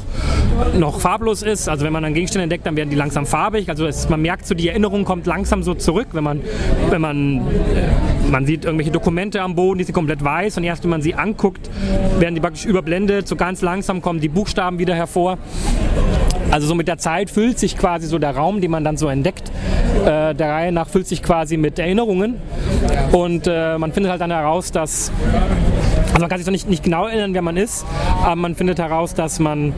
[0.79, 1.69] noch farblos ist.
[1.69, 3.69] Also wenn man dann Gegenstände entdeckt, dann werden die langsam farbig.
[3.69, 6.43] Also es, man merkt so, die Erinnerung kommt langsam so zurück, wenn man,
[6.91, 10.85] wenn man, äh, man sieht irgendwelche Dokumente am Boden, die sind komplett weiß und erst
[10.85, 11.69] wenn man sie anguckt,
[12.21, 13.27] werden die praktisch überblendet.
[13.27, 15.39] So ganz langsam kommen die Buchstaben wieder hervor.
[16.53, 19.09] Also so mit der Zeit füllt sich quasi so der Raum, den man dann so
[19.09, 19.51] entdeckt,
[20.05, 22.37] äh, der Reihe nach füllt sich quasi mit Erinnerungen
[23.11, 25.11] und äh, man findet halt dann heraus, dass
[26.17, 27.85] also man kann sich doch nicht, nicht genau erinnern, wer man ist,
[28.23, 29.75] aber man findet heraus, dass man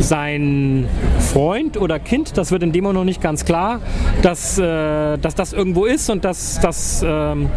[0.00, 0.88] sein
[1.20, 3.78] Freund oder Kind, das wird in dem Moment noch nicht ganz klar,
[4.20, 7.50] dass, äh, dass das irgendwo ist und dass, dass, ähm,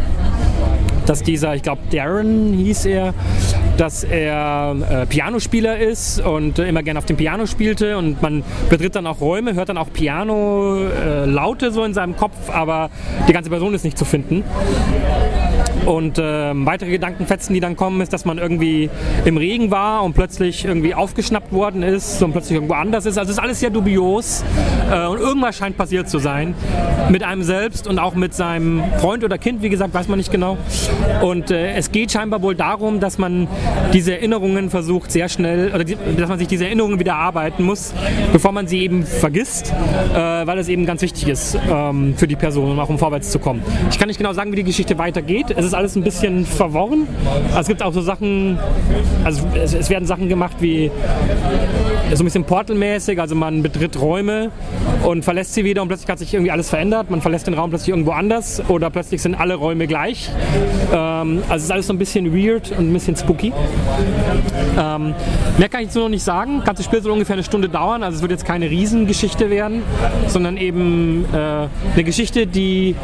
[1.06, 3.14] dass dieser, ich glaube Darren hieß er,
[3.78, 8.44] dass er äh, Pianospieler ist und äh, immer gerne auf dem Piano spielte und man
[8.68, 12.90] betritt dann auch Räume, hört dann auch Piano-Laute äh, so in seinem Kopf, aber
[13.26, 14.44] die ganze Person ist nicht zu finden.
[15.86, 18.90] Und äh, weitere Gedankenfetzen, die dann kommen, ist, dass man irgendwie
[19.24, 23.18] im Regen war und plötzlich irgendwie aufgeschnappt worden ist und plötzlich irgendwo anders ist.
[23.18, 24.44] Also es ist alles sehr dubios
[24.90, 26.54] äh, und irgendwas scheint passiert zu sein
[27.08, 30.30] mit einem selbst und auch mit seinem Freund oder Kind, wie gesagt, weiß man nicht
[30.30, 30.56] genau.
[31.22, 33.48] Und äh, es geht scheinbar wohl darum, dass man
[33.92, 37.92] diese Erinnerungen versucht sehr schnell, oder dass man sich diese Erinnerungen wieder erarbeiten muss,
[38.32, 39.72] bevor man sie eben vergisst,
[40.14, 43.30] äh, weil es eben ganz wichtig ist ähm, für die Person, um auch um vorwärts
[43.30, 43.62] zu kommen.
[43.90, 45.46] Ich kann nicht genau sagen, wie die Geschichte weitergeht.
[45.56, 47.08] Es ist alles ein bisschen verworren.
[47.58, 48.58] Es gibt auch so Sachen,
[49.24, 50.90] also es, es werden Sachen gemacht wie
[52.14, 54.50] so ein bisschen Portal-mäßig, also man betritt Räume
[55.04, 57.10] und verlässt sie wieder und plötzlich hat sich irgendwie alles verändert.
[57.10, 60.30] Man verlässt den Raum plötzlich irgendwo anders oder plötzlich sind alle Räume gleich.
[60.92, 63.52] Ähm, also es ist alles so ein bisschen weird und ein bisschen spooky.
[64.78, 65.14] Ähm,
[65.58, 66.58] mehr kann ich jetzt noch nicht sagen.
[66.58, 69.82] Das ganze Spiel soll ungefähr eine Stunde dauern, also es wird jetzt keine Riesengeschichte werden,
[70.26, 72.94] sondern eben äh, eine Geschichte, die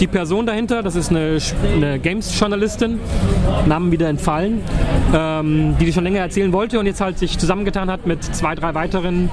[0.00, 1.38] die Person dahinter, das ist eine,
[1.74, 2.98] eine Games-Journalistin,
[3.66, 4.60] Namen wieder entfallen,
[5.14, 8.54] ähm, die die schon länger erzählen wollte und jetzt halt sich zusammengetan hat mit zwei,
[8.54, 9.30] drei weiteren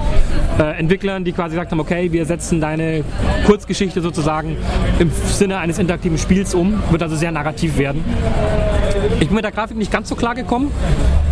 [0.59, 3.03] äh, Entwicklern, die quasi gesagt haben, okay, wir setzen deine
[3.45, 4.57] Kurzgeschichte sozusagen
[4.99, 8.03] im Sinne eines interaktiven Spiels um, wird also sehr narrativ werden.
[9.19, 10.71] Ich bin mit der Grafik nicht ganz so klar gekommen,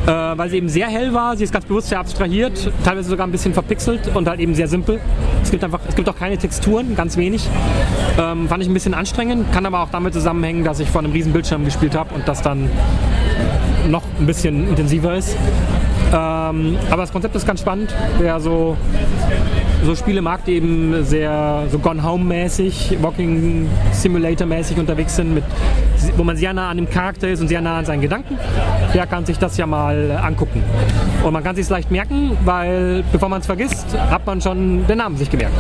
[0.06, 1.36] äh, weil sie eben sehr hell war.
[1.36, 4.68] Sie ist ganz bewusst sehr abstrahiert, teilweise sogar ein bisschen verpixelt und halt eben sehr
[4.68, 5.00] simpel.
[5.44, 7.48] Es gibt einfach, es gibt auch keine Texturen, ganz wenig.
[8.18, 11.12] Ähm, fand ich ein bisschen anstrengend, kann aber auch damit zusammenhängen, dass ich vor einem
[11.12, 12.70] riesen Bildschirm gespielt habe und das dann
[13.90, 15.36] noch ein bisschen intensiver ist.
[16.14, 17.94] Ähm, aber das Konzept ist ganz spannend.
[18.20, 18.78] Wer so,
[19.88, 25.46] so Spiele mag, die eben sehr so Gone Home-mäßig, Walking Simulator-mäßig unterwegs sind, mit,
[26.18, 28.38] wo man sehr nah an dem Charakter ist und sehr nah an seinen Gedanken,
[28.94, 30.62] der kann sich das ja mal angucken.
[31.24, 34.86] Und man kann sich es leicht merken, weil bevor man es vergisst, hat man schon
[34.88, 35.56] den Namen sich gemerkt.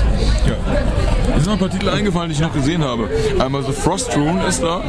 [0.46, 1.07] Ja.
[1.28, 3.10] Mir sind noch ein paar Titel eingefallen, die ich noch gesehen habe.
[3.40, 4.82] Einmal so Frost Rune ist da.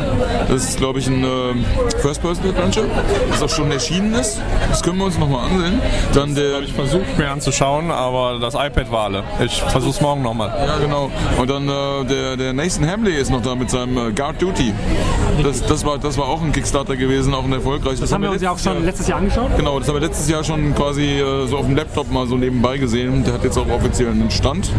[0.49, 2.87] Das ist, glaube ich, ein äh, First-Person-Adventure,
[3.31, 4.41] das auch schon erschienen ist.
[4.71, 5.81] Das können wir uns nochmal ansehen.
[6.15, 6.61] Dann der.
[6.61, 9.25] Ich versuche mir anzuschauen, aber das iPad war alle.
[9.45, 10.49] Ich versuche es morgen nochmal.
[10.49, 11.11] Ja, genau.
[11.39, 14.73] Und dann äh, der, der Nathan Hamley ist noch da mit seinem äh, Guard Duty.
[15.43, 18.01] Das, das, war, das war auch ein Kickstarter gewesen, auch ein erfolgreiches.
[18.01, 19.51] Das haben wir uns ja auch schon letztes Jahr angeschaut.
[19.57, 22.37] Genau, das haben wir letztes Jahr schon quasi äh, so auf dem Laptop mal so
[22.37, 23.25] nebenbei gesehen.
[23.25, 24.71] Der hat jetzt auch offiziell einen Stand.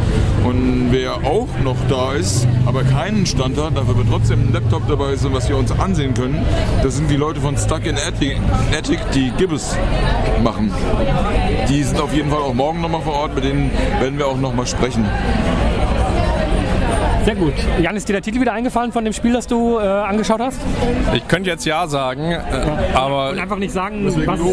[0.45, 4.87] Und wer auch noch da ist, aber keinen Stand hat, dafür aber trotzdem ein Laptop
[4.87, 6.45] dabei ist und was wir uns ansehen können,
[6.83, 8.37] das sind die Leute von Stuck in Attic,
[8.77, 9.75] Attic die Gibbous
[10.43, 10.71] machen.
[11.69, 14.37] Die sind auf jeden Fall auch morgen nochmal vor Ort, mit denen werden wir auch
[14.37, 15.05] nochmal sprechen.
[17.25, 17.53] Sehr gut.
[17.81, 20.59] Jan, ist dir der Titel wieder eingefallen von dem Spiel, das du äh, angeschaut hast?
[21.13, 22.39] Ich könnte jetzt ja sagen, äh,
[22.93, 24.45] aber Und einfach nicht sagen, was.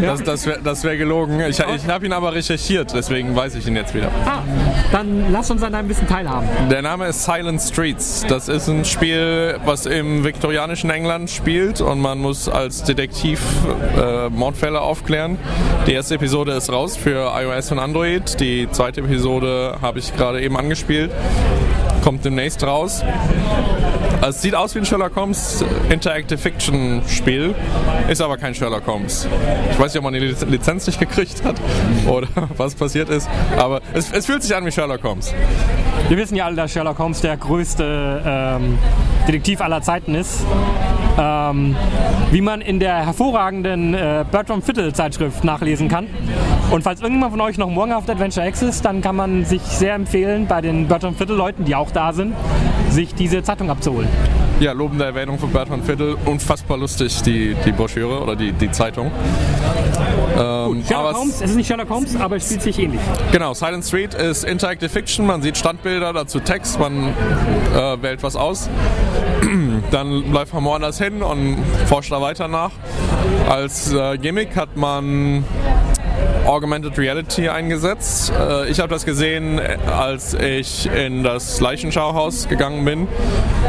[0.00, 1.40] das, das wäre das wär gelogen.
[1.40, 4.08] Ich, ich habe ihn aber recherchiert, deswegen weiß ich ihn jetzt wieder.
[4.26, 4.38] Ah,
[4.92, 6.48] dann lass uns an ein bisschen teilhaben.
[6.70, 8.24] Der Name ist Silent Streets.
[8.28, 13.40] Das ist ein Spiel, was im viktorianischen England spielt und man muss als Detektiv
[13.98, 15.38] äh, Mordfälle aufklären.
[15.86, 18.40] Die erste Episode ist raus für iOS und Android.
[18.40, 21.10] Die zweite Episode habe ich gerade eben angespielt.
[22.04, 23.02] Kommt demnächst raus.
[24.20, 27.54] Also es sieht aus wie ein Sherlock Holmes Interactive Fiction Spiel,
[28.08, 29.26] ist aber kein Sherlock Holmes.
[29.70, 31.56] Ich weiß nicht, ob man die Liz- Lizenz nicht gekriegt hat
[32.06, 35.34] oder was passiert ist, aber es, es fühlt sich an wie Sherlock Holmes.
[36.08, 38.78] Wir wissen ja alle, dass Sherlock Holmes der größte ähm,
[39.26, 40.40] Detektiv aller Zeiten ist.
[41.16, 41.76] Ähm,
[42.32, 46.08] wie man in der hervorragenden äh, Bertram Fiddle Zeitschrift nachlesen kann.
[46.70, 49.44] Und falls irgendjemand von euch noch morgen auf der Adventure X ist, dann kann man
[49.44, 52.34] sich sehr empfehlen, bei den Bertram Fiddle Leuten, die auch da sind,
[52.94, 54.08] sich diese Zeitung abzuholen.
[54.60, 59.10] Ja, lobende Erwähnung von Bertrand Fiddle, unfassbar lustig, die, die Broschüre oder die, die Zeitung.
[60.36, 63.00] Ähm, Sherlock aber es- Holmes, es ist nicht Sherlock Holmes, aber es spielt sich ähnlich.
[63.32, 67.08] Genau, Silent Street ist Interactive Fiction, man sieht Standbilder, dazu Text, man
[67.74, 68.68] äh, wählt was aus.
[69.90, 72.70] Dann läuft man woanders hin und forscht da weiter nach.
[73.48, 75.44] Als äh, Gimmick hat man
[76.46, 78.32] Augmented Reality eingesetzt.
[78.38, 83.08] Äh, ich habe das gesehen, als ich in das Leichenschauhaus gegangen bin.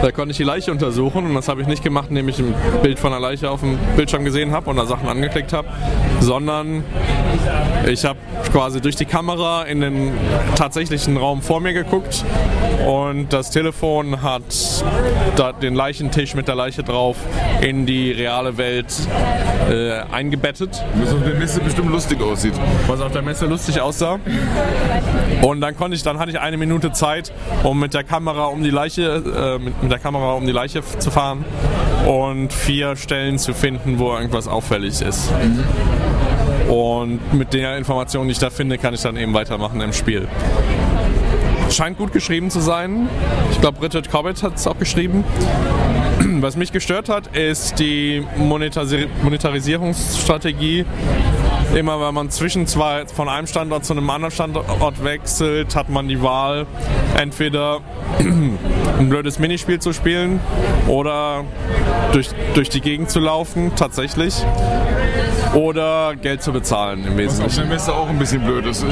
[0.01, 2.53] Da konnte ich die Leiche untersuchen und das habe ich nicht gemacht, indem ich ein
[2.81, 5.67] Bild von einer Leiche auf dem Bildschirm gesehen habe und da Sachen angeklickt habe,
[6.19, 6.83] sondern
[7.88, 8.19] ich habe
[8.51, 10.12] quasi durch die Kamera in den
[10.55, 12.23] tatsächlichen Raum vor mir geguckt
[12.86, 14.43] und das Telefon hat
[15.62, 17.17] den Leichentisch mit der Leiche drauf
[17.62, 18.93] in die reale Welt
[19.69, 22.53] äh, eingebettet Was auf der Messe bestimmt lustig aussieht.
[22.88, 24.19] was auf der Messe lustig aussah.
[25.41, 27.31] Und dann konnte ich, dann hatte ich eine Minute Zeit,
[27.63, 29.23] um mit der Kamera um die Leiche,
[29.58, 31.45] äh, mit, mit der Kamera um die Leiche zu fahren
[32.08, 35.31] und vier Stellen zu finden, wo irgendwas auffällig ist.
[36.69, 40.28] Und mit der Information, die ich da finde, kann ich dann eben weitermachen im Spiel.
[41.69, 43.10] Scheint gut geschrieben zu sein.
[43.51, 45.23] Ich glaube, Richard Cobbett hat es auch geschrieben.
[46.41, 50.86] Was mich gestört hat, ist die Monetari Monetarisierungsstrategie.
[51.73, 56.08] Immer wenn man zwischen zwei, von einem Standort zu einem anderen Standort wechselt, hat man
[56.08, 56.67] die Wahl,
[57.19, 57.82] entweder
[58.19, 60.39] ein blödes Minispiel zu spielen
[60.88, 61.43] oder
[62.13, 64.36] durch, durch die Gegend zu laufen, tatsächlich.
[65.55, 67.61] Oder Geld zu bezahlen im Was auf Wesentlichen.
[67.61, 68.85] der Messe auch ein bisschen blöd ist.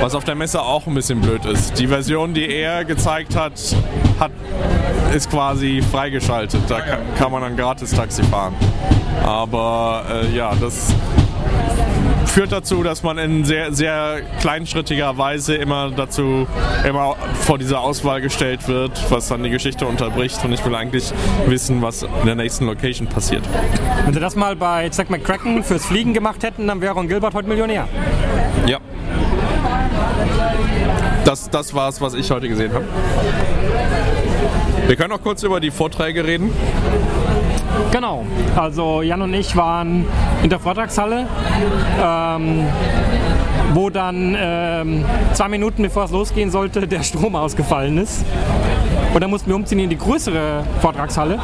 [0.00, 1.78] Was auf der Messe auch ein bisschen blöd ist.
[1.78, 3.52] Die Version, die er gezeigt hat,
[4.20, 4.30] hat
[5.14, 6.60] ist quasi freigeschaltet.
[6.68, 8.54] Da kann, kann man dann gratis Taxi fahren.
[9.24, 10.94] Aber äh, ja, das
[12.30, 16.46] führt dazu, dass man in sehr, sehr kleinschrittiger Weise immer dazu
[16.86, 20.44] immer vor diese Auswahl gestellt wird, was dann die Geschichte unterbricht.
[20.44, 21.12] Und ich will eigentlich
[21.46, 23.42] wissen, was in der nächsten Location passiert.
[24.04, 27.34] Wenn sie das mal bei Zack McCracken fürs Fliegen gemacht hätten, dann wäre Ron Gilbert
[27.34, 27.88] heute Millionär.
[28.66, 28.78] Ja.
[31.24, 32.84] Das, das war's, was ich heute gesehen habe.
[34.86, 36.50] Wir können auch kurz über die Vorträge reden.
[37.92, 40.06] Genau, also Jan und ich waren
[40.42, 41.26] in der Vortragshalle,
[42.02, 42.66] ähm,
[43.74, 48.24] wo dann ähm, zwei Minuten bevor es losgehen sollte, der Strom ausgefallen ist.
[49.14, 51.38] Und dann mussten wir umziehen in die größere Vortragshalle,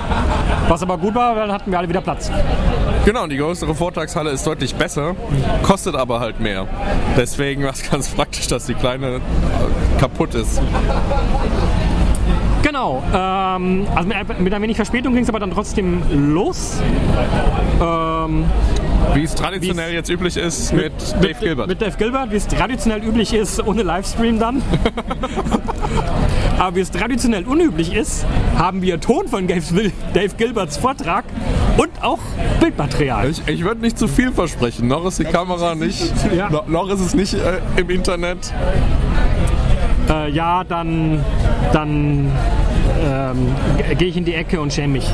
[0.68, 2.30] was aber gut war, weil dann hatten wir alle wieder Platz.
[3.04, 5.14] Genau, die größere Vortragshalle ist deutlich besser,
[5.62, 6.66] kostet aber halt mehr.
[7.16, 9.20] Deswegen war es ganz praktisch, dass die kleine äh,
[9.98, 10.60] kaputt ist.
[12.62, 16.02] Genau, ähm, also mit, mit ein wenig Verspätung ging es aber dann trotzdem
[16.34, 16.80] los.
[17.80, 18.46] Ähm,
[19.12, 21.68] Wie es traditionell jetzt üblich ist mit, Dave Gilbert.
[21.68, 24.62] Mit Dave Gilbert, wie es traditionell üblich ist, ohne Livestream dann.
[26.58, 28.24] Aber wie es traditionell unüblich ist,
[28.56, 31.24] haben wir Ton von Dave Gilberts Vortrag
[31.76, 32.18] und auch
[32.60, 33.30] Bildmaterial.
[33.30, 34.88] ich ich würde nicht zu viel versprechen.
[34.88, 36.50] Noch ist die Kamera nicht, Ja.
[36.50, 38.52] noch, noch ist es nicht äh, im Internet.
[40.08, 41.24] Äh, ja, dann,
[41.72, 42.30] dann
[43.02, 43.54] ähm,
[43.98, 45.10] gehe ich in die Ecke und schäme mich.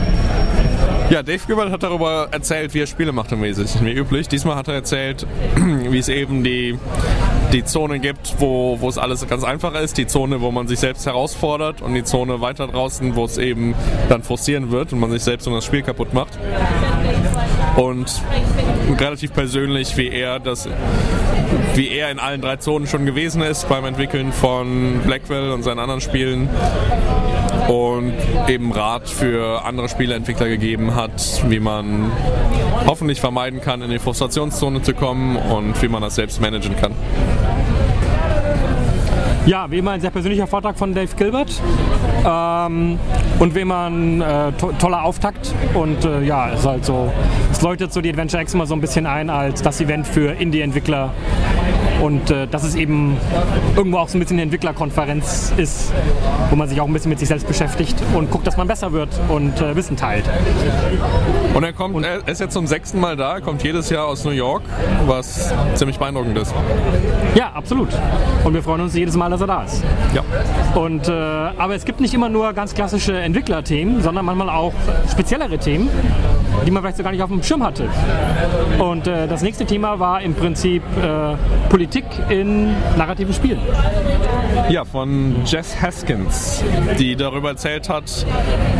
[1.10, 4.28] Ja, Dave Gilbert hat darüber erzählt, wie er Spiele macht im Wesentlichen, wie üblich.
[4.28, 6.78] Diesmal hat er erzählt, wie es eben die,
[7.52, 9.98] die Zone gibt, wo, wo es alles ganz einfach ist.
[9.98, 13.74] Die Zone, wo man sich selbst herausfordert und die Zone weiter draußen, wo es eben
[14.08, 16.38] dann frustrieren wird und man sich selbst und das Spiel kaputt macht.
[17.74, 18.22] Und
[18.96, 20.68] relativ persönlich, wie er das
[21.74, 25.80] wie er in allen drei Zonen schon gewesen ist beim Entwickeln von Blackwell und seinen
[25.80, 26.48] anderen Spielen
[27.68, 28.14] und
[28.48, 32.10] eben Rat für andere Spieleentwickler gegeben hat, wie man
[32.86, 36.92] hoffentlich vermeiden kann, in die Frustrationszone zu kommen und wie man das selbst managen kann.
[39.46, 41.50] Ja, wie immer ein sehr persönlicher Vortrag von Dave Gilbert.
[42.26, 42.98] Ähm,
[43.38, 45.54] und wie immer ein äh, to toller Auftakt.
[45.72, 47.10] Und äh, ja, es ist halt so,
[47.50, 50.32] es läutet so die Adventure X immer so ein bisschen ein als das Event für
[50.32, 51.10] Indie-Entwickler.
[52.00, 53.16] Und äh, dass es eben
[53.76, 55.92] irgendwo auch so ein bisschen eine Entwicklerkonferenz ist,
[56.48, 58.92] wo man sich auch ein bisschen mit sich selbst beschäftigt und guckt, dass man besser
[58.92, 60.24] wird und äh, Wissen teilt.
[61.54, 64.24] Und er kommt, er ist jetzt zum sechsten Mal da, er kommt jedes Jahr aus
[64.24, 64.62] New York,
[65.06, 66.54] was ziemlich beeindruckend ist.
[67.34, 67.88] Ja, absolut.
[68.44, 69.82] Und wir freuen uns jedes Mal, dass er da ist.
[70.14, 70.22] Ja.
[70.74, 74.72] Und, äh, aber es gibt nicht immer nur ganz klassische Entwicklerthemen, sondern manchmal auch
[75.10, 75.90] speziellere Themen,
[76.66, 77.88] die man vielleicht so gar nicht auf dem Schirm hatte.
[78.78, 81.34] Und äh, das nächste Thema war im Prinzip äh,
[81.68, 83.60] Politik in narrativen Spielen.
[84.68, 86.62] Ja, von Jess Haskins,
[86.98, 88.26] die darüber erzählt hat,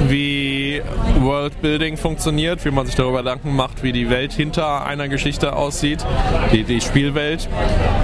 [0.08, 0.82] wie
[1.20, 6.04] Worldbuilding funktioniert, wie man sich darüber Gedanken macht, wie die Welt hinter einer Geschichte aussieht,
[6.52, 7.48] die, die Spielwelt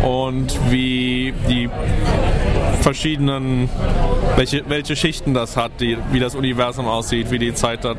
[0.02, 1.68] und wie die
[2.80, 3.68] verschiedenen,
[4.36, 7.94] welche, welche Schichten das hat, die, wie das Universum aussieht, wie die Zeit da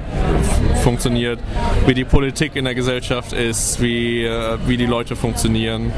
[0.82, 1.40] funktioniert,
[1.86, 5.92] wie die Politik in der Gesellschaft ist, wie, äh, wie die Leute funktionieren.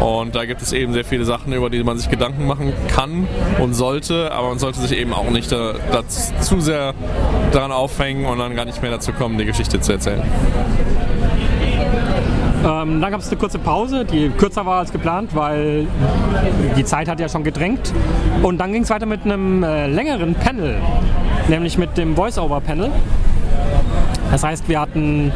[0.00, 3.26] Und da gibt es eben sehr viele Sachen, über die man sich Gedanken machen kann
[3.60, 6.94] und sollte, aber man sollte sich eben auch nicht da, da zu sehr
[7.52, 10.22] daran aufhängen und dann gar nicht mehr dazu kommen, die Geschichte zu erzählen.
[12.66, 15.86] Ähm, dann gab es eine kurze Pause, die kürzer war als geplant, weil
[16.76, 17.92] die Zeit hat ja schon gedrängt.
[18.42, 20.76] Und dann ging es weiter mit einem äh, längeren Panel,
[21.48, 22.90] nämlich mit dem Voice-Over-Panel.
[24.30, 25.32] Das heißt, wir hatten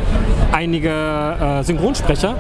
[0.53, 2.35] einige äh, Synchronsprecher,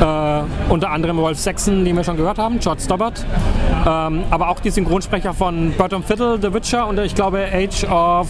[0.00, 3.24] äh, unter anderem Wolf Saxon, den wir schon gehört haben, George Stobbart,
[3.86, 8.28] ähm, aber auch die Synchronsprecher von Bertram Fiddle, The Witcher und ich glaube Age of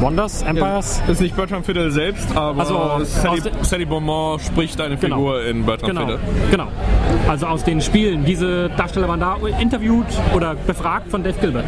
[0.00, 1.02] Wonders, Empires.
[1.08, 5.16] Ist nicht Bertram Fiddle selbst, aber Also, Sally, Sally Beaumont spricht eine Genau.
[5.16, 6.18] Figur in Bertram Genau, Fiddle.
[6.50, 6.66] genau.
[7.28, 8.24] Also aus den Spielen.
[8.24, 11.64] Diese Darsteller waren da interviewt oder befragt von Dave Gilbert.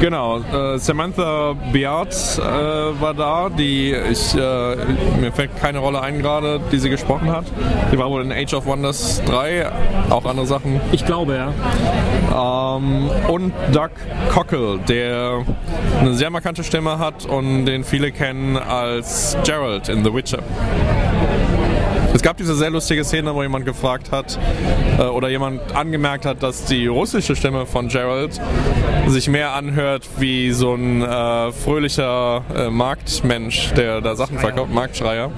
[0.00, 2.42] Genau, äh, Samantha Beard äh,
[3.00, 4.38] war da, die ich, äh,
[5.20, 7.44] mir fällt keine Rolle ein gerade, die sie gesprochen hat.
[7.92, 9.70] Die war wohl in Age of Wonders 3,
[10.10, 10.80] auch andere Sachen.
[10.92, 11.48] Ich glaube, ja.
[12.80, 13.90] Ähm, und Doug
[14.30, 15.44] Cockle, der
[16.00, 20.42] eine sehr markante Stimme hat und den viele kennen als Geralt in The Witcher.
[22.12, 24.38] Es gab diese sehr lustige Szene, wo jemand gefragt hat
[24.98, 28.40] äh, oder jemand angemerkt hat, dass die russische Stimme von Geralt
[29.06, 35.30] sich mehr anhört wie so ein äh, fröhlicher äh, Marktmensch, der da Sachen verkauft, Marktschreier.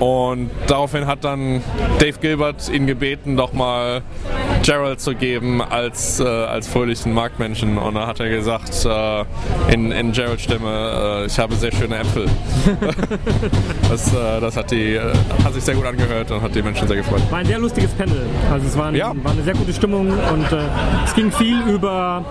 [0.00, 1.62] Und daraufhin hat dann
[1.98, 4.02] Dave Gilbert ihn gebeten, doch mal
[4.66, 7.78] Gerald zu geben als, äh, als fröhlichen Marktmenschen.
[7.78, 11.98] Und da hat er gesagt, äh, in, in Geralds Stimme, äh, ich habe sehr schöne
[11.98, 12.26] Äpfel.
[13.88, 15.12] das äh, das hat, die, äh,
[15.44, 17.22] hat sich sehr gut angehört und hat die Menschen sehr gefreut.
[17.30, 18.26] War ein sehr lustiges Panel.
[18.50, 19.12] Also es war, ein, Ja.
[19.22, 20.58] war eine sehr gute Stimmung und äh,
[21.04, 22.24] es ging viel über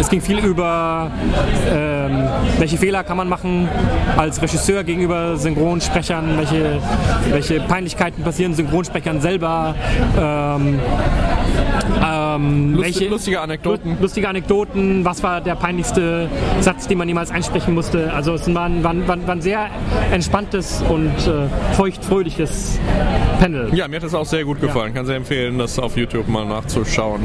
[0.00, 1.12] es ging viel über
[1.70, 3.68] ähm, welche Fehler kann man machen
[4.16, 6.80] als Regisseur gegenüber Synchronsprechern, welche,
[7.30, 9.76] welche Peinlichkeiten passieren Synchronsprechern selber.
[10.18, 10.80] Ähm,
[12.04, 13.96] ähm, Lust, welche, lustige Anekdoten.
[14.00, 16.28] lustige Anekdoten, was war der peinlichste
[16.60, 18.12] Satz, den man jemals einsprechen musste.
[18.12, 19.68] Also es war ein, war ein, war ein, sehr
[20.10, 22.78] entspanntes und äh, feuchtfröhliches
[23.40, 23.74] Panel.
[23.74, 24.94] Ja, mir hat das auch sehr gut gefallen.
[24.94, 27.20] Kann sehr empfehlen, das auf YouTube mal nachzuschauen.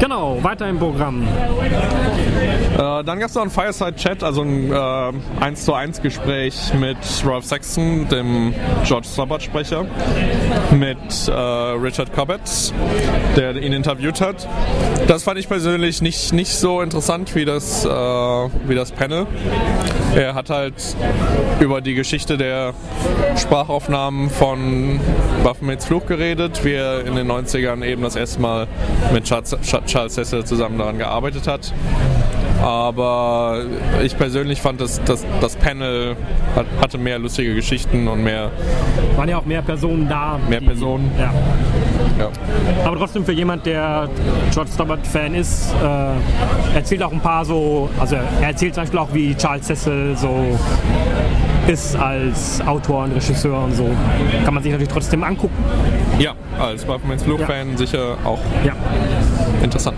[0.00, 1.26] Genau, weiter im Programm.
[2.74, 6.96] Äh, dann gab es noch ein Fireside-Chat, also ein äh, 1 zu 1 Gespräch mit
[7.24, 8.54] Ralph Saxon, dem
[8.84, 9.84] George Stobbart-Sprecher,
[10.72, 12.72] mit äh, Richard Cobbett,
[13.36, 14.48] der ihn interviewt hat.
[15.06, 19.26] Das fand ich persönlich nicht, nicht so interessant wie das, äh, wie das Panel.
[20.14, 20.74] Er hat halt
[21.60, 22.74] über die Geschichte der
[23.36, 25.00] Sprachaufnahmen von
[25.42, 28.68] Waffenmets Fluch geredet, wie er in den 90ern eben das erste Mal
[29.12, 31.72] mit Charles, Cecil zusammen daran gearbeitet hat.
[32.62, 33.62] Aber
[34.02, 36.16] ich persönlich fand, das, das, das Panel
[36.54, 38.50] hat, hatte mehr lustige Geschichten und mehr,
[39.16, 40.38] Waren ja auch mehr Personen da.
[40.48, 41.10] mehr die- Personen.
[41.18, 41.32] Ja.
[42.18, 42.28] Ja.
[42.86, 44.08] Aber trotzdem für jemand, der
[44.52, 49.08] George Stobbart-Fan ist, äh, erzählt auch ein paar so, also er erzählt zum Beispiel auch,
[49.12, 50.58] wie Charles Cecil so
[51.66, 53.88] ist als Autor und Regisseur und so.
[54.44, 55.54] Kann man sich natürlich trotzdem angucken.
[56.18, 58.72] ja, als Waffenmets Fluch-Fan sicher auch Ja.
[59.62, 59.96] interessant.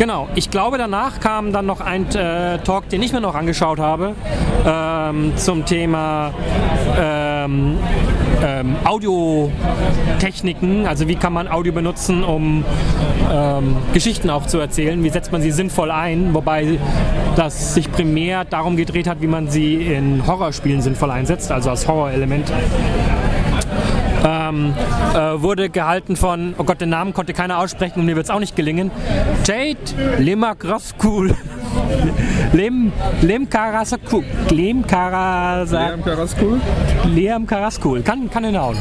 [0.00, 3.78] Genau, ich glaube danach kam dann noch ein äh, Talk, den ich mir noch angeschaut
[3.78, 4.14] habe,
[4.66, 6.32] ähm, zum Thema
[6.98, 7.76] ähm,
[8.42, 12.64] ähm, Audiotechniken, also wie kann man Audio benutzen, um
[13.30, 16.78] ähm, Geschichten auch zu erzählen, wie setzt man sie sinnvoll ein, wobei
[17.36, 21.86] das sich primär darum gedreht hat, wie man sie in Horrorspielen sinnvoll einsetzt, also als
[21.86, 22.50] Horrorelement.
[24.22, 24.74] Ähm,
[25.14, 28.30] äh, wurde gehalten von, oh Gott, den Namen konnte keiner aussprechen und mir wird es
[28.30, 28.90] auch nicht gelingen.
[29.44, 29.78] Jade
[30.18, 31.34] Lemagraskul.
[32.52, 32.92] Lem,
[33.22, 34.24] Lem Karasakul.
[34.50, 35.78] Lem Karasa,
[37.06, 38.02] Liam Karaskul.
[38.02, 38.76] Kann, kann hinhauen.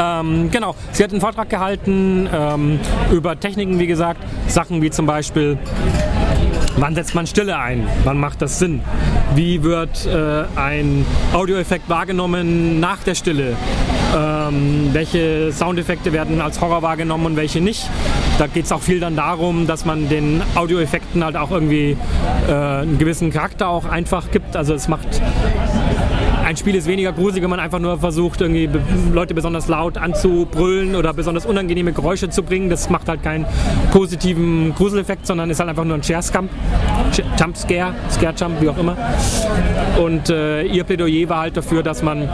[0.00, 2.78] Ähm, genau, sie hat einen Vortrag gehalten ähm,
[3.10, 5.58] über Techniken, wie gesagt, Sachen wie zum Beispiel
[6.80, 7.88] Wann setzt man Stille ein?
[8.04, 8.82] Wann macht das Sinn?
[9.34, 13.56] Wie wird äh, ein Audioeffekt wahrgenommen nach der Stille?
[14.16, 17.90] Ähm, welche Soundeffekte werden als Horror wahrgenommen und welche nicht?
[18.38, 21.96] Da geht es auch viel dann darum, dass man den Audioeffekten halt auch irgendwie
[22.48, 24.54] äh, einen gewissen Charakter auch einfach gibt.
[24.54, 25.20] Also es macht
[26.48, 28.70] ein Spiel ist weniger gruselig, wenn man einfach nur versucht, irgendwie
[29.12, 32.70] Leute besonders laut anzubrüllen oder besonders unangenehme Geräusche zu bringen.
[32.70, 33.44] Das macht halt keinen
[33.92, 36.48] positiven Gruseleffekt, sondern ist halt einfach nur ein Share-Scump.
[37.12, 38.96] Sh- Jump Scare, Scare Jump, wie auch immer.
[40.02, 42.26] Und äh, ihr Plädoyer war halt dafür, dass man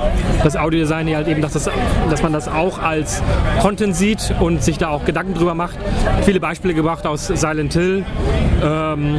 [0.44, 1.68] das Audiodesign halt eben, dass, das,
[2.08, 3.20] dass man das auch als
[3.62, 5.76] Content sieht und sich da auch Gedanken drüber macht.
[6.22, 8.04] Viele Beispiele gebracht aus Silent Hill,
[8.62, 9.16] ähm,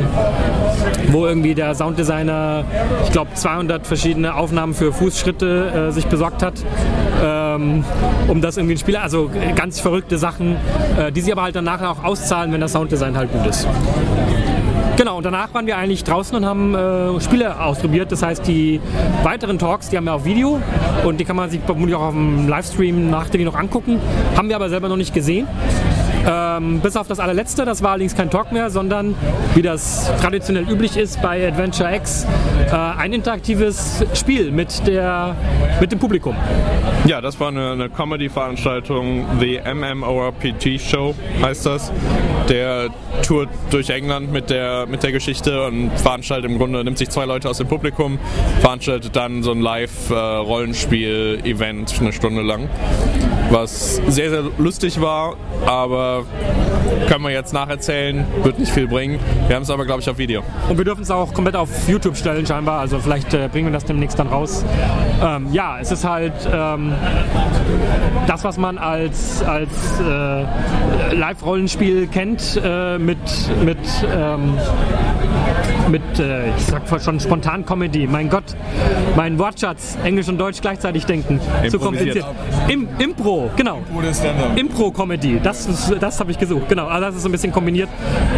[1.10, 2.64] wo irgendwie der Sounddesigner,
[3.04, 6.54] ich glaube, 200 verschiedene Aufnahmen für Fußschritte äh, sich besorgt hat,
[7.24, 7.84] ähm,
[8.28, 10.56] um das irgendwie ein Spiel, also äh, ganz verrückte Sachen,
[10.98, 13.68] äh, die sie aber halt danach auch auszahlen, wenn das Sounddesign halt gut ist.
[14.98, 18.14] Genau, und danach waren wir eigentlich draußen und haben äh, Spiele ausprobiert.
[18.14, 18.80] Das heißt, die
[19.24, 20.62] weiteren Talks, die haben wir auf Video
[21.04, 24.00] und die kann man sich vermutlich auch auf dem Livestream nachträglich noch angucken.
[24.38, 25.48] Haben wir aber selber noch nicht gesehen.
[26.28, 29.16] Ähm, bis auf das allerletzte, das war allerdings kein Talk mehr, sondern
[29.54, 32.26] wie das traditionell üblich ist bei Adventure X,
[32.72, 35.36] äh, ein interaktives Spiel mit, der,
[35.80, 36.36] mit dem Publikum.
[37.06, 41.92] Ja, das war eine, eine Comedy-Veranstaltung, The MMORPG Show heißt das.
[42.50, 42.90] Der
[43.24, 47.26] tourt durch England mit der, mit der Geschichte und veranstaltet im Grunde, nimmt sich zwei
[47.26, 48.18] Leute aus dem Publikum,
[48.62, 52.68] veranstaltet dann so ein Live-Rollenspiel-Event eine Stunde lang.
[53.52, 56.15] Was sehr, sehr lustig war, aber
[57.08, 59.20] können wir jetzt nacherzählen, wird nicht viel bringen.
[59.48, 60.44] Wir haben es aber, glaube ich, auf Video.
[60.70, 63.74] Und wir dürfen es auch komplett auf YouTube stellen scheinbar, also vielleicht äh, bringen wir
[63.74, 64.64] das demnächst dann raus.
[65.24, 66.94] Ähm, ja, es ist halt ähm,
[68.28, 73.18] das, was man als, als äh, Live-Rollenspiel kennt, äh, mit,
[73.64, 73.78] mit,
[74.16, 74.58] ähm,
[75.90, 78.08] mit äh, ich sag schon spontan Comedy.
[78.08, 78.44] Mein Gott,
[79.16, 81.40] mein Wortschatz, Englisch und Deutsch gleichzeitig denken.
[81.70, 82.26] Zu kompliziert.
[82.68, 83.80] Im, Impro, genau.
[84.56, 86.68] Impro-Comedy, das, ist- das habe ich gesucht.
[86.70, 87.90] Genau, also das ist so ein bisschen kombiniert.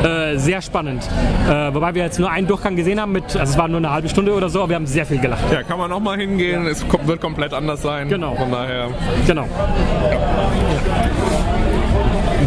[0.04, 1.08] Äh, sehr spannend.
[1.50, 3.92] Äh, wobei wir jetzt nur einen Durchgang gesehen haben, mit, also es war nur eine
[3.92, 5.44] halbe Stunde oder so, aber wir haben sehr viel gelacht.
[5.52, 6.66] Ja, kann man auch mal hingehen.
[6.68, 8.10] Es kom- wird komplett anders sein.
[8.10, 8.36] Genau.
[8.36, 8.88] Von daher.
[9.26, 9.46] Genau.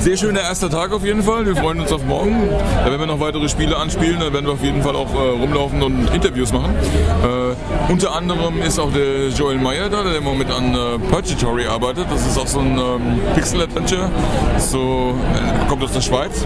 [0.01, 1.44] Sehr schöner erster Tag auf jeden Fall.
[1.44, 2.48] Wir freuen uns auf morgen.
[2.48, 4.18] Da werden wir noch weitere Spiele anspielen.
[4.18, 6.74] Da werden wir auf jeden Fall auch äh, rumlaufen und Interviews machen.
[6.74, 7.49] Äh,
[7.88, 12.07] Unter anderem ist auch der Joel Meyer da, der im Moment an äh, Purgatory arbeitet.
[12.11, 14.11] Das ist auch so ein ähm, Pixel-Adventure.
[14.59, 16.44] So, äh, kommt aus der Schweiz.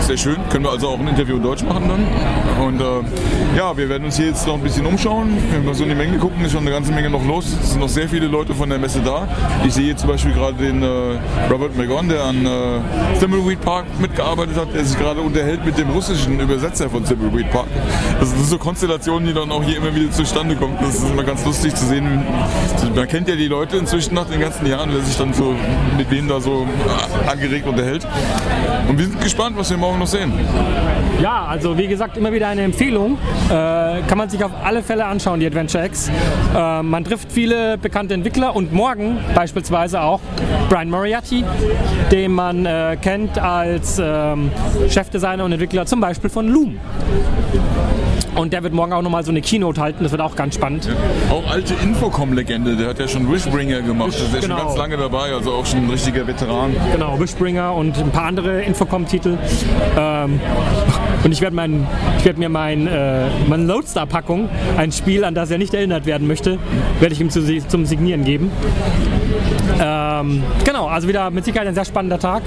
[0.00, 0.36] Sehr schön.
[0.50, 2.64] Können wir also auch ein Interview in Deutsch machen dann.
[2.64, 5.36] Und äh, ja, wir werden uns hier jetzt noch ein bisschen umschauen.
[5.52, 7.46] Wenn wir so in die Menge gucken, ist schon eine ganze Menge noch los.
[7.62, 9.26] Es sind noch sehr viele Leute von der Messe da.
[9.64, 11.18] Ich sehe hier zum Beispiel gerade den äh,
[11.50, 15.90] Robert McGon, der an äh, Thimbleweed Park mitgearbeitet hat, der sich gerade unterhält mit dem
[15.90, 17.66] russischen Übersetzer von Thimbleweed Park.
[18.20, 20.76] Das sind so Konstellationen, die dann auch hier immer wieder zustande kommen.
[20.80, 22.24] Das ist immer ganz lustig zu sehen.
[22.94, 25.54] Man kennt ja die Leute inzwischen nach den ganzen Jahren, wer sich dann so
[25.96, 26.66] mit wem da so
[27.26, 28.06] angeregt unterhält.
[28.88, 30.32] Und wir sind gespannt, was wir morgen noch sehen.
[31.20, 33.18] Ja, also wie gesagt, immer wieder eine Empfehlung.
[33.48, 36.10] Äh, kann man sich auf alle Fälle anschauen, die Adventure X.
[36.54, 40.20] Äh, man trifft viele bekannte Entwickler und morgen beispielsweise auch
[40.68, 41.44] Brian Moriarty,
[42.10, 44.50] den man äh, kennt als ähm,
[44.88, 46.78] Chefdesigner und Entwickler zum Beispiel von Loom.
[48.36, 50.88] Und der wird morgen auch nochmal so eine Keynote halten, das wird auch ganz spannend.
[51.30, 54.56] Auch alte Infocom-Legende, der hat ja schon Wishbringer gemacht, Wish, der ist ja genau.
[54.58, 56.76] schon ganz lange dabei, also auch schon ein richtiger Veteran.
[56.92, 59.38] Genau, Wishbringer und ein paar andere Infocom-Titel.
[59.98, 60.38] Ähm,
[61.24, 61.86] und ich werde mein,
[62.18, 66.26] ich werd mir mein, äh, meine Lodestar-Packung, ein Spiel, an das er nicht erinnert werden
[66.26, 66.58] möchte,
[67.00, 68.50] werde ich ihm zu, zum Signieren geben.
[69.78, 72.42] Ähm, genau, also wieder mit Sicherheit ein sehr spannender Tag.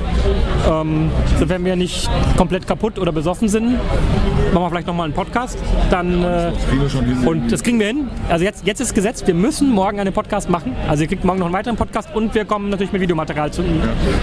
[0.70, 1.10] Ähm,
[1.40, 3.74] so wenn wir nicht komplett kaputt oder besoffen sind,
[4.54, 5.58] machen wir vielleicht nochmal einen Podcast.
[5.90, 6.52] Dann, äh,
[7.26, 8.08] und das kriegen wir hin.
[8.30, 10.76] Also jetzt, jetzt ist gesetzt, wir müssen morgen einen Podcast machen.
[10.88, 13.64] Also ihr kriegt morgen noch einen weiteren Podcast und wir kommen natürlich mit Videomaterial zu.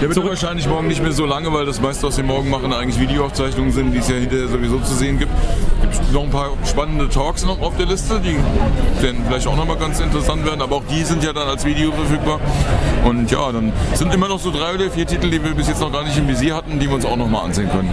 [0.01, 2.73] Der wird wahrscheinlich morgen nicht mehr so lange, weil das meiste, was wir morgen machen,
[2.73, 5.31] eigentlich Videoaufzeichnungen sind, die es ja hinterher sowieso zu sehen gibt.
[6.11, 8.37] Noch ein paar spannende Talks noch auf der Liste, die
[9.01, 11.91] werden vielleicht auch nochmal ganz interessant werden, aber auch die sind ja dann als Video
[11.91, 12.39] verfügbar.
[13.05, 15.81] Und ja, dann sind immer noch so drei oder vier Titel, die wir bis jetzt
[15.81, 17.89] noch gar nicht im Visier hatten, die wir uns auch nochmal ansehen können.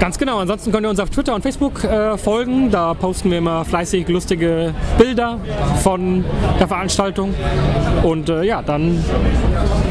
[0.00, 0.38] Ganz genau.
[0.38, 2.70] Ansonsten könnt ihr uns auf Twitter und Facebook äh, folgen.
[2.70, 5.38] Da posten wir immer fleißig lustige Bilder
[5.82, 6.24] von
[6.58, 7.34] der Veranstaltung.
[8.02, 9.04] Und äh, ja, dann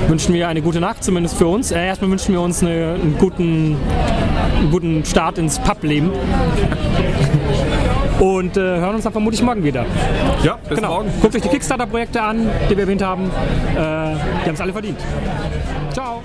[0.07, 1.71] wünschen wir eine gute Nacht, zumindest für uns.
[1.71, 3.77] Äh, erstmal wünschen wir uns eine, einen, guten,
[4.57, 6.09] einen guten Start ins Publeben.
[8.19, 9.85] Und äh, hören uns dann vermutlich morgen wieder.
[10.43, 10.95] Ja, bis Genau.
[10.95, 11.11] morgen.
[11.21, 13.25] Guckt euch die Kickstarter-Projekte an, die wir erwähnt haben.
[13.25, 13.29] Äh,
[13.77, 14.99] die haben es alle verdient.
[15.93, 16.21] Ciao.